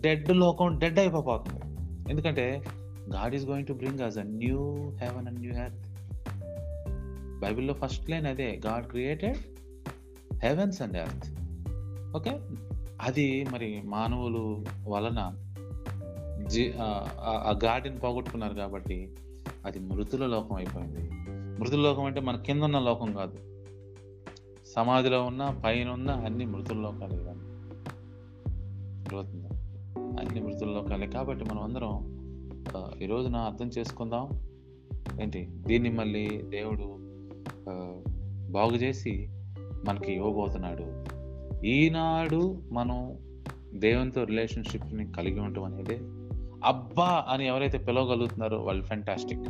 డెడ్ 0.01 0.29
లోకం 0.29 0.77
డెడ్ 0.77 0.99
అయిపోతుంది 0.99 1.61
ఎందుకంటే 2.11 2.61
God 3.15 3.35
is 3.35 3.45
going 3.45 3.67
to 3.67 3.73
bring 3.73 3.99
us 3.99 4.17
a 4.17 4.23
new 4.23 4.73
heaven 5.01 5.27
and 5.27 5.39
new 5.39 5.53
earth 5.53 5.87
బైబిల్లో 7.39 7.73
ఫస్ట్ 7.73 8.09
లైన్ 8.09 8.25
అదే 8.25 8.61
God 8.67 8.85
created 8.85 9.37
heavens 10.43 10.81
and 10.81 10.97
earth. 10.97 11.39
Okay? 12.15 12.39
అది 13.01 13.45
మరి 13.51 13.81
మానవులు 13.85 14.65
వలన 14.87 15.33
జీ 16.47 16.73
ఆ- 16.81 17.07
ఆ 17.21 17.59
గాడిని 17.63 17.97
పోగొట్టుకున్నారు 17.97 18.53
కాబట్టి 18.53 19.11
అది 19.65 19.79
మృతుల 19.79 20.25
లోకం 20.25 20.55
అయిపోయింది. 20.55 21.09
మృతుల 21.59 21.79
లోకం 21.79 22.03
అంటే 22.03 22.21
మన 22.21 22.37
కింద 22.37 22.61
ఉన్న 22.61 22.79
లోకం 22.79 23.13
కాదు. 23.13 23.56
సమాధిలో 24.77 25.23
ఉన్న 25.23 25.61
పైన 25.65 25.89
ఉన్న 25.89 26.11
అన్ని 26.11 26.45
మృతుల్లోకాలే 26.45 27.15
ఇవన్నీ 27.15 27.73
అర్థమవుతుందా? 28.99 29.49
అన్ని 30.21 30.41
మృతుల్లోకాలే 30.41 31.07
కాబట్టి 31.07 31.45
మనం 31.45 31.63
అందరం 31.63 32.17
ఈరోజున 33.01 33.35
అర్థం 33.35 33.67
చేసుకుందాం. 33.67 34.29
ఏంటి? 35.21 35.47
దీన్ని 35.67 35.89
మళ్ళీ 35.89 36.41
దేవుడు 36.41 36.83
బాగు 38.51 38.75
చేసి 38.75 39.29
మనకి 39.87 40.13
ఇవ్వబోతున్నాడు. 40.13 41.05
ఈనాడు 41.65 42.61
మనం 42.71 43.17
దేవునితో 43.73 44.23
రిలేషన్షిప్ని 44.23 45.11
కలిగి 45.11 45.39
ఉండటం 45.39 45.63
అనేది 45.63 45.97
అబ్బా 46.65 47.25
అని 47.29 47.47
ఎవరైతే 47.47 47.77
పిలవగలుగుతున్నారో 47.77 48.59
వాళ్ళు 48.59 48.83
ఫెంటాస్టిక్ 48.83 49.43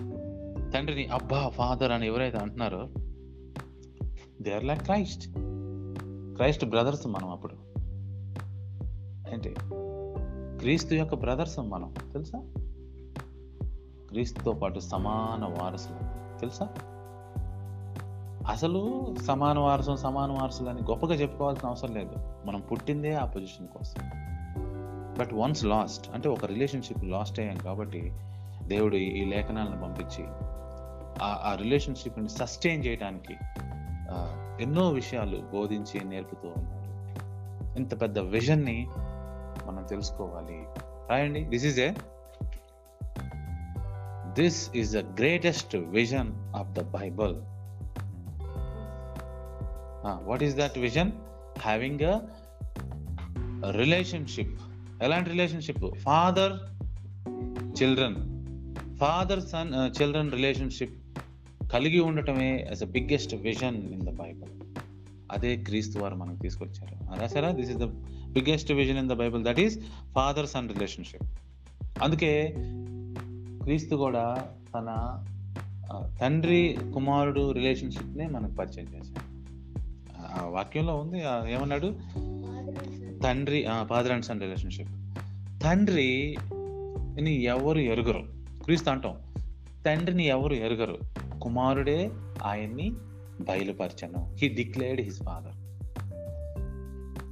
తండ్రిని 0.74 1.06
అబ్బా 1.06 1.50
ఫాదర్ 1.50 1.92
అని 1.92 2.08
ఎవరైతే 2.08 2.38
అంటున్నారో 2.38 2.88
they 4.42 4.56
are 4.56 4.64
like 4.64 4.82
Christ 4.82 5.30
Christ 6.38 6.66
brothers 6.66 7.08
మనం 7.08 7.30
అప్పుడు. 7.30 7.54
ఏంటి? 9.34 9.56
క్రీస్తు 10.60 10.94
యొక్క 10.94 11.16
బ్రదర్స్ 11.16 11.60
మనం. 11.60 11.94
తెలుసా? 12.14 12.40
క్రీస్తుతో 14.10 14.52
పాటు 14.52 14.80
సమాన 14.80 15.62
వారసులు. 15.62 16.00
తెలుసా? 16.40 16.70
అసలు 18.52 19.16
సమాన 19.26 19.60
వారసం 19.60 19.98
సమాన 19.98 20.32
వారసులు 20.32 20.70
అని 20.70 20.80
గొప్పగా 20.90 21.14
చెప్పుకోవాల్సిన 21.14 21.70
అవసరం 21.70 21.96
లేదు. 21.96 22.16
మనం 22.46 22.60
పుట్టిందే 22.60 23.14
ఆ 23.14 23.26
పొజిషన్ 23.26 23.68
కోసం. 23.68 24.02
బట్ 25.20 25.34
వన్స్ 25.34 25.66
లాస్ట్ 25.66 26.10
అంటే 26.14 26.30
ఒక 26.30 26.46
రిలేషన్షిప్ 26.46 27.06
లాస్ట్ 27.06 27.40
అయ్యాం 27.40 27.58
కాబట్టి 27.58 28.14
దేవుడు 28.64 28.96
ఈ- 28.96 29.26
లేఖనాలను 29.26 29.82
పంపించి 29.82 30.26
ఆ- 31.24 31.58
రిలేషన్షిప్ని 31.62 32.30
సస్టైన్ 32.30 32.86
చేయడానికి 32.86 33.34
ఎన్నో 34.62 34.90
విషయాలు 34.90 35.38
బోధించి 35.38 36.04
నేర్పుతూ 36.04 36.48
ఉన్నారు. 36.58 36.88
ఇంత 37.78 38.02
పెద్ద 38.02 38.20
విజన్ని 38.20 38.88
మనం 39.66 39.86
తెలుసుకోవాలి. 39.90 40.64
రాయండి. 41.10 41.44
This 41.44 41.66
is 41.66 41.80
a 41.80 41.94
this 44.28 44.76
is 44.76 44.98
the 44.98 44.98
greatest 44.98 45.76
vision 45.76 46.56
of 46.56 46.72
the 46.72 46.84
Bible 46.84 47.36
what 50.28 50.44
is 50.44 50.58
that 50.58 50.78
vision 50.78 51.12
having 51.60 52.00
a 52.02 52.20
relationship 53.72 54.62
ఎలాంటి 55.04 55.30
relationship 55.30 56.00
father 56.00 56.54
children 57.82 58.46
father 58.98 59.42
son 59.42 60.02
children 60.02 60.32
relationship 60.32 60.97
కలిగి 61.74 62.00
ఉండటమే 62.00 62.66
as 62.70 62.84
a 62.84 62.86
biggest 62.86 63.36
vision 63.36 63.76
in 63.76 64.02
the 64.02 64.10
Bible 64.10 64.52
అదే 65.32 65.56
క్రీస్తు 65.56 66.00
వారు 66.00 66.16
మనకు 66.16 66.40
తీసుకొచ్చారు. 66.42 67.20
రాసారా 67.22 67.52
this 67.52 67.70
is 67.70 67.78
the 67.78 67.84
biggest 68.28 68.72
vision 68.72 68.98
in 68.98 69.10
the 69.10 69.14
Bible 69.14 69.46
that 69.46 69.60
is 69.60 69.80
father 70.16 70.48
son 70.48 70.70
relationship 70.70 71.24
అందుకే 72.02 72.54
క్రీస్తు 73.64 73.96
కూడా 73.96 74.48
తన 74.76 74.90
తండ్రి 76.22 76.78
కుమారుడు 76.94 77.52
రిలేషన్షిప్నే 77.52 78.28
మనకు 78.28 78.52
పరిచయం 78.52 78.86
చేశాడు. 78.86 79.38
ఆ 80.18 80.46
వాక్యంలో 80.48 80.96
ఉంది 80.98 81.20
ఏమన్నాడు? 81.54 81.96
తండ్రి 83.24 83.66
ఫాదర్ 83.84 84.12
అండ్ 84.12 84.26
సన్ 84.26 84.42
రిలేషన్షిప్ 84.42 84.90
తండ్రిని 85.64 87.44
ఎవరు 87.44 87.80
ఎరుగరు? 87.80 88.24
క్రీస్తు 88.64 88.90
అంటాం. 88.90 89.16
తండ్రిని 89.86 90.26
ఎవరు 90.26 90.54
ఎరుగరు? 90.54 90.98
కుమారుడే 91.40 92.12
ఆయన్ని 92.44 92.96
బయలుపరచను. 93.42 94.36
He 94.38 94.48
declared 94.48 95.02
his 95.02 95.24
father 95.24 95.54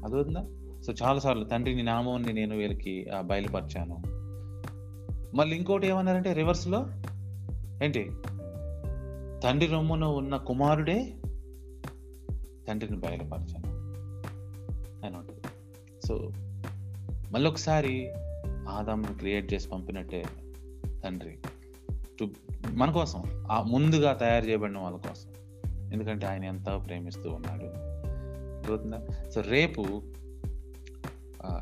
అదవుతుందా 0.06 0.46
so 0.82 1.06
చాలాసార్లు 1.06 1.44
తండ్రిని 1.44 1.84
నామాన్ని 1.84 2.34
నేను 2.34 2.58
వీళ్ళకి 2.58 3.08
బయలుపరిచాను. 3.22 4.02
మళ్ళీ 5.36 5.58
ఇంకోటి 5.58 5.88
ఏమన్నారంటే 5.88 6.34
రివర్స్లో 6.34 6.86
ఏంటి? 7.84 8.12
తండ్రి 9.44 9.66
రొమ్మున 9.66 10.04
ఉన్న 10.04 10.38
కుమారుడే 10.38 11.14
తండ్రిని 12.68 12.98
బయలుపరచాను. 12.98 13.68
అని 15.06 15.18
ఉంటుంది 15.18 15.42
సో 16.08 16.32
మళ్ళీ 17.32 17.50
ఒకసారి 17.50 18.12
ఆదాంను 18.70 19.18
క్రియేట్ 19.18 19.54
చేసి 19.54 19.70
పంపినట్టే 19.70 20.26
తండ్రి. 21.04 21.38
టు 22.20 22.30
మన 22.72 22.92
కోసం 22.92 23.24
ఆ 23.52 23.62
ముందుగా 23.62 24.14
తయారు 24.14 24.46
చేయబడిన 24.46 24.78
వాళ్ళ 24.78 24.98
కోసం. 24.98 25.30
ఎందుకంటే 25.94 26.26
ఆయన 26.26 26.44
ఎంత 26.44 26.66
ప్రేమిస్తూ 26.66 27.32
ఉన్నాడు. 27.32 27.64
అర్థమవుతుందా? 27.64 29.30
సో 29.30 29.42
రేపు 29.42 30.02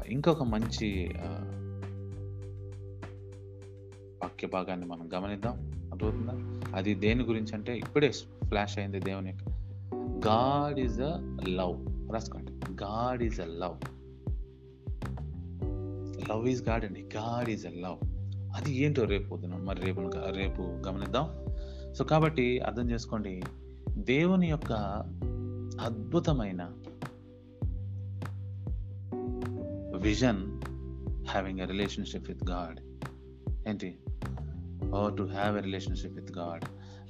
ఇంకొక 0.08 0.44
మంచి 0.44 1.14
వాక్య 4.24 4.48
భాగాన్ని 4.48 4.86
మనం 4.86 5.10
గమనిద్దాం. 5.14 5.72
అర్థమవుతుందా? 5.92 6.62
అది 6.76 6.96
దేని 6.96 7.24
గురించి 7.24 7.56
అంటే 7.56 7.78
ఇప్పుడే 7.78 8.12
ఫ్లాష్ 8.48 8.80
అయింది 8.80 9.00
దేవుని 9.00 9.30
యొక్క 9.30 9.44
గాడ్ 10.28 10.80
ఈజ్ 10.80 11.02
అ 11.02 11.38
లవ్ 11.48 12.12
రాసుకోండి. 12.14 12.52
God 12.84 13.24
is 13.24 13.42
a 13.42 13.46
love 13.46 13.78
love 16.30 16.48
is 16.48 16.70
God 16.70 16.86
అండి. 16.86 17.02
గాడ్ 17.16 17.50
ఈజ్ 17.50 17.66
అ 17.66 17.70
లవ్ 17.70 18.13
అది 18.56 18.76
ఏంటో 18.76 19.04
రేపు 19.04 19.30
పొద్దున 19.30 19.56
మరి 19.56 19.82
రేపు 19.82 20.12
రేపు 20.32 20.62
గమనిద్దాం. 20.62 21.30
సో 21.94 22.04
కాబట్టి 22.04 22.60
అర్థం 22.60 22.90
చేసుకోండి 22.90 23.44
దేవుని 23.98 24.50
యొక్క 24.50 24.72
అద్భుతమైన 25.82 26.72
vision 29.98 30.62
having 31.28 31.60
a 31.60 31.66
relationship 31.66 32.30
with 32.30 32.50
God 32.50 32.80
ఏంటి? 33.70 33.98
ఓ 34.96 35.10
to 35.10 35.24
have 35.24 35.58
a 35.58 35.62
relationship 35.62 36.16
with 36.16 36.38
God 36.38 36.64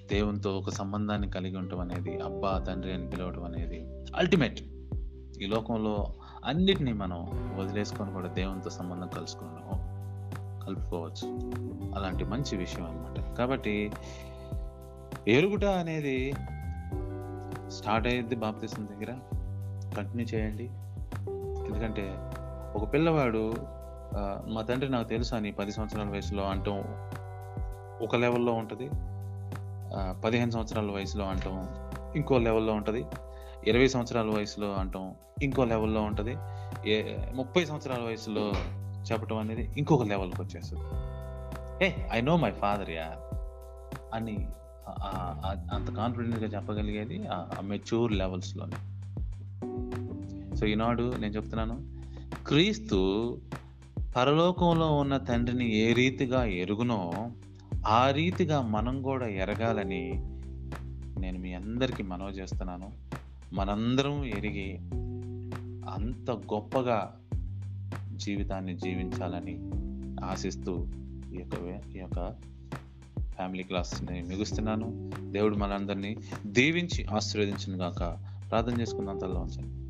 దేవునితో 0.08 0.58
ఒక 0.58 0.69
సంబంధాన్ని 0.69 1.29
కలిగి 1.29 1.58
ఉండటం 1.58 1.79
అనేది 1.79 2.19
అబ్బా 2.19 2.60
తండ్రి 2.60 2.93
అని 2.93 3.10
పిలవటం 3.10 3.43
అనేది 3.43 3.88
అల్టిమేట్ 4.15 4.62
ఈ 5.41 5.45
లోకంలో 5.45 6.13
అన్నిటినీ 6.45 6.93
మనం 6.93 7.17
వదిలేసుకొని 7.58 8.12
కూడా 8.12 8.27
దేవునితో 8.27 8.69
సంబంధం 8.69 9.08
కలుసుకున్నాం 9.08 9.92
కలుపుకోవచ్చు. 10.65 11.28
అలాంటి 11.95 12.23
మంచి 12.23 12.58
విషయం 12.58 12.86
అన్నమాట. 12.86 13.38
కాబట్టి 13.38 13.91
ఎరుగుట 15.28 15.65
అనేది 15.65 16.34
స్టార్ట్ 17.67 18.08
అయ్యేది 18.08 18.36
బాప్తీసం 18.36 18.88
దగ్గర. 18.91 19.13
కంటిన్యూ 19.97 20.26
చేయండి. 20.26 20.63
ఎందుకంటే 21.67 22.13
ఒక 22.76 22.93
పిల్లవాడు 22.93 23.54
మా 24.47 24.62
తండ్రి 24.62 24.89
నాకు 24.89 25.10
తెలుసా 25.10 25.38
అని 25.38 25.52
పది 25.52 25.71
సంవత్సరాల 25.71 26.10
వయసులో 26.10 26.43
అంటాం 26.43 26.84
ఒక 28.02 28.15
లెవెల్లో 28.15 28.54
ఉంటుంది. 28.54 28.89
పదిహేను 30.23 30.52
సంవత్సరాల 30.52 30.91
వయసులో 30.91 31.26
అంటాం 31.26 31.67
ఇంకో 32.15 32.38
లెవెల్లో 32.38 32.73
ఉంటుంది. 32.73 33.06
ఇరవై 33.67 33.88
సంవత్సరాల 33.88 34.26
వయసులో 34.26 34.73
అంటాం 34.73 35.15
ఇంకో 35.43 35.65
లెవెల్లో 35.65 36.02
ఉంటుంది. 36.02 36.38
ఏ 36.91 37.17
ముప్పై 37.36 37.65
సంవత్సరాల 37.65 38.02
వయసులో 38.02 38.54
చెప్పటం 39.12 39.38
అనేది 39.38 39.72
ఇంకొక 39.78 40.04
లెవెల్కి 40.04 40.42
వచ్చేస్తుంది. 40.42 40.88
ఏ 41.86 41.92
I 42.12 42.22
know 42.22 42.38
my 42.38 42.52
father 42.52 42.89
yeah 42.89 43.16
అని 44.13 44.48
అంత 45.74 45.96
కాన్ఫిడెంట్గా 45.96 46.46
చెప్పగలిగేది 46.46 47.28
ఆ 47.28 47.62
మెచ్యూర్ 47.63 48.12
లెవెల్స్లోనే 48.12 48.80
సో 50.56 50.66
ఈనాడు 50.66 51.13
నేను 51.20 51.34
చెప్తున్నాను 51.34 51.78
క్రీస్తు 52.48 52.98
పరలోకంలో 54.18 54.96
ఉన్న 54.98 55.18
తండ్రిని 55.18 55.76
ఏ 55.76 55.94
రీతిగా 55.94 56.46
ఎరుగునో 56.46 57.13
ఆ 57.88 58.12
రీతిగా 58.12 58.62
మనం 58.62 59.02
కూడా 59.02 59.28
ఎరగాలని 59.28 60.13
నేను 61.20 61.39
మీ 61.39 61.54
అందరికీ 61.54 62.04
మనవి 62.04 62.32
చేస్తున్నాను. 62.32 62.92
మనందరం 63.54 64.24
ఎరిగి 64.26 64.70
అంత 65.89 66.32
గొప్పగా 66.32 67.16
జీవితాన్ని 68.17 68.78
జీవించాలని 68.78 69.56
ఆశిస్తూ 70.23 70.86
ఈ 71.34 71.39
యొక్క 71.39 71.56
ఈ 71.95 71.99
యొక్క 71.99 72.19
ఫ్యామిలీ 73.36 73.63
క్లాస్ని 73.63 74.21
మిగుస్తున్నాను 74.23 75.12
దేవుడు 75.32 75.56
మనందరినీ 75.56 76.17
దీవించి 76.45 77.06
ఆశీర్వదించిన 77.06 77.82
గాక 77.82 78.04
ప్రార్థన 78.49 78.82
చేసుకున్నంతలో 78.82 79.41
ఉంచండి 79.41 79.84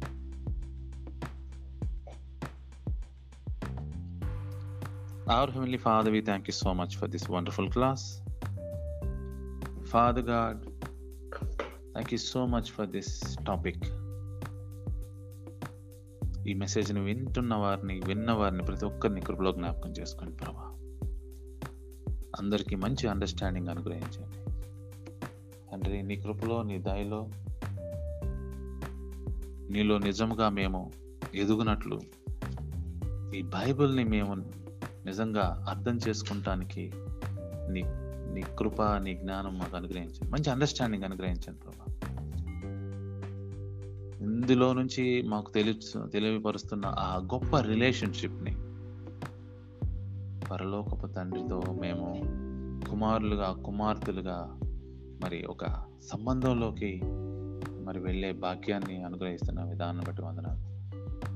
Our 5.27 5.51
Heavenly 5.51 5.77
Father, 5.77 6.12
we 6.12 6.21
thank 6.21 6.47
you 6.47 6.53
so 6.53 6.73
much 6.73 6.97
for 6.97 7.07
this 7.07 7.29
wonderful 7.29 7.69
class. 7.69 8.21
Father 9.86 10.21
God, 10.21 10.67
thank 11.93 12.12
you 12.12 12.17
so 12.17 12.45
much 12.45 12.71
for 12.71 12.86
this 12.86 13.38
topic. 13.45 13.77
ఈ 16.47 16.53
మెసేజ్ని 16.53 16.99
వింటున్న 16.99 17.56
వారిని 17.56 18.01
విన్న 18.06 18.32
వారిని 18.32 18.63
ప్రతి 18.63 18.86
ఒక్కరిని 18.86 19.21
కృపలో 19.21 19.51
జ్ఞాపకం 19.51 19.91
చేసుకోండి 19.91 20.36
ప్రభా. 20.36 20.69
అందరికీ 22.39 22.75
మంచి 22.75 23.08
అండర్స్టాండింగ్ 23.08 23.67
అనుగ్రహించండి. 23.67 24.51
తండ్రి 25.71 26.01
నీ 26.01 26.15
కృపలో 26.15 26.63
నీ 26.63 26.77
దయలో 26.77 27.29
నీలో 29.71 29.97
నిజముగా 29.97 30.49
మేము 30.49 30.91
ఎదుగునట్లు 31.36 32.01
ఈ 33.36 33.41
బైబిల్ని 33.41 34.03
మేము 34.03 34.36
నిజంగా 35.06 35.65
అర్థం 35.69 35.99
చేసుకుంటానికి 36.08 36.91
నీ 37.70 37.84
నీ 38.34 38.41
కృప 38.41 38.82
నీ 38.82 39.13
జ్ఞానం 39.13 39.59
మాకు 39.59 39.78
అనుగ్రహించండి. 39.78 40.30
మంచి 40.30 40.49
అండర్స్టాండింగ్ 40.49 41.03
అనుగ్రహించండి 41.03 41.59
ప్రభా. 41.59 41.92
ఇందులో 44.24 44.74
నుంచి 44.74 45.21
మాకు 45.21 45.51
తెలుసు 45.51 46.07
తెలియపరుస్తున్న 46.07 46.86
ఆ 46.86 47.17
గొప్ప 47.34 47.59
రిలేషన్షిప్ని 47.59 48.51
పరలోకపు 50.51 51.07
తండ్రితో 51.07 51.61
మేము 51.82 52.21
కుమారులుగా 52.89 53.63
కుమార్తెలుగా 53.65 54.59
మరి 55.24 55.45
ఒక 55.49 55.65
సంబంధంలోకి 56.03 57.01
మరి 57.84 57.99
వెళ్ళే 57.99 58.32
భాగ్యాన్ని 58.32 59.03
అనుగ్రహిస్తున్న 59.03 59.63
విధానం 59.63 60.03
బట్టి 60.07 60.21
వందనాలు. 60.21 60.74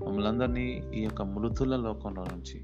మమ్మల్ని 0.06 0.28
అందరినీ 0.28 0.84
ఈ 0.96 1.02
యొక్క 1.02 1.22
మృతుల 1.22 1.76
లోకంలో 1.76 2.24
నుంచి 2.24 2.62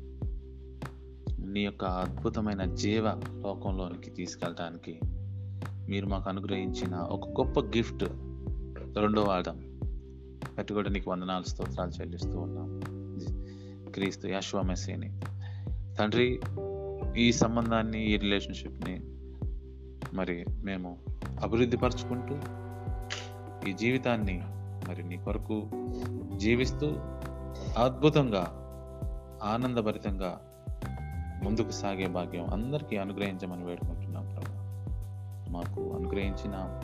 నీ 1.48 1.62
యొక్క 1.62 1.86
అద్భుతమైన 1.86 2.64
జీవ 2.64 3.10
లోకంలోనికి 3.44 4.10
తీసుకెళ్ళడానికి 4.10 5.00
మీరు 5.90 6.06
మాకు 6.06 6.30
అనుగ్రహించిన 6.30 6.96
ఒక 6.96 7.28
గొప్ప 7.28 7.60
గిఫ్ట్ 7.60 8.04
రెండో 8.98 9.24
ఆదం 9.24 9.73
అటు 10.58 10.74
కూడా 10.74 10.90
నీకు 10.90 11.12
వందనాలు 11.12 11.44
స్తోత్రాలు 11.44 11.90
చెల్లిస్తూ 11.90 12.40
ఉన్నాం. 12.40 12.82
క్రీస్తు 13.92 14.28
యాశ్వ 14.28 14.62
మెస్సీని. 14.62 15.20
తండ్రి 16.00 16.42
ఈ 17.18 17.32
సంబంధాన్ని 17.32 18.12
ఈ 18.12 18.18
రిలేషన్షిప్ని 18.18 19.02
మరి 20.14 20.46
మేము 20.64 20.98
అభివృద్ధి 21.42 21.78
పరుచుకుంటూ 21.78 22.36
ఈ 23.70 23.74
జీవితాన్ని 23.74 24.42
మరి 24.90 25.04
నీ 25.04 25.18
కొరకు 25.18 25.70
జీవిస్తూ 26.38 26.88
అద్భుతంగా 27.78 28.60
ఆనందభరితంగా 29.44 30.42
ముందుకు 31.44 31.72
సాగే 31.72 32.08
భాగ్యం 32.08 32.50
అందరికీ 32.50 32.98
అనుగ్రహించమని 32.98 33.64
వేడుకుంటున్నాం 33.66 34.36
ప్రభు. 34.36 34.64
మాకు 35.50 35.94
అనుగ్రహించిన 35.96 36.82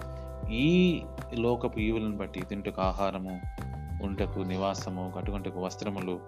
ఈ 0.52 1.04
లోకపు 1.34 1.80
ఈవులను 1.80 2.18
బట్టి 2.18 2.42
తింటకు 2.42 2.82
ఆహారము 2.82 3.42
ఉంటకు 4.04 4.40
నివాసము 4.40 5.14
కట్టుకుంటకు 5.16 5.60
వస్త్రములు 5.60 6.20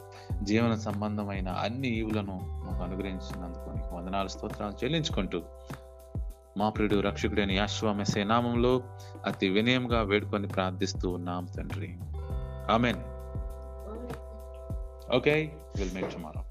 జీవన 0.43 0.75
సంబంధమైన 0.75 1.49
అన్ని 1.49 1.87
ఈవులను 1.87 2.39
మాకు 2.43 2.83
అనుగ్రహించినందుకు 2.83 3.69
నీకు 3.69 3.95
వందనాలు 3.95 4.27
స్తోత్రాలు 4.27 4.73
చెల్లించుకుంటూ 4.83 5.41
మా 6.57 6.69
ప్రియుడు 6.69 6.99
రక్షకుడైన 6.99 7.51
యాశ్వామెసే 7.51 8.23
నామంలో 8.23 8.83
అతి 9.25 9.49
వినయంగా 9.49 10.01
వేడుకొని 10.01 10.47
ప్రార్థిస్తూ 10.47 11.09
ఉన్నాం 11.09 11.45
తండ్రి. 11.45 11.97
Amen. 12.73 12.99
Okay 15.15 15.51
will 15.77 15.95
make 15.95 16.13
tomorrow 16.13 16.50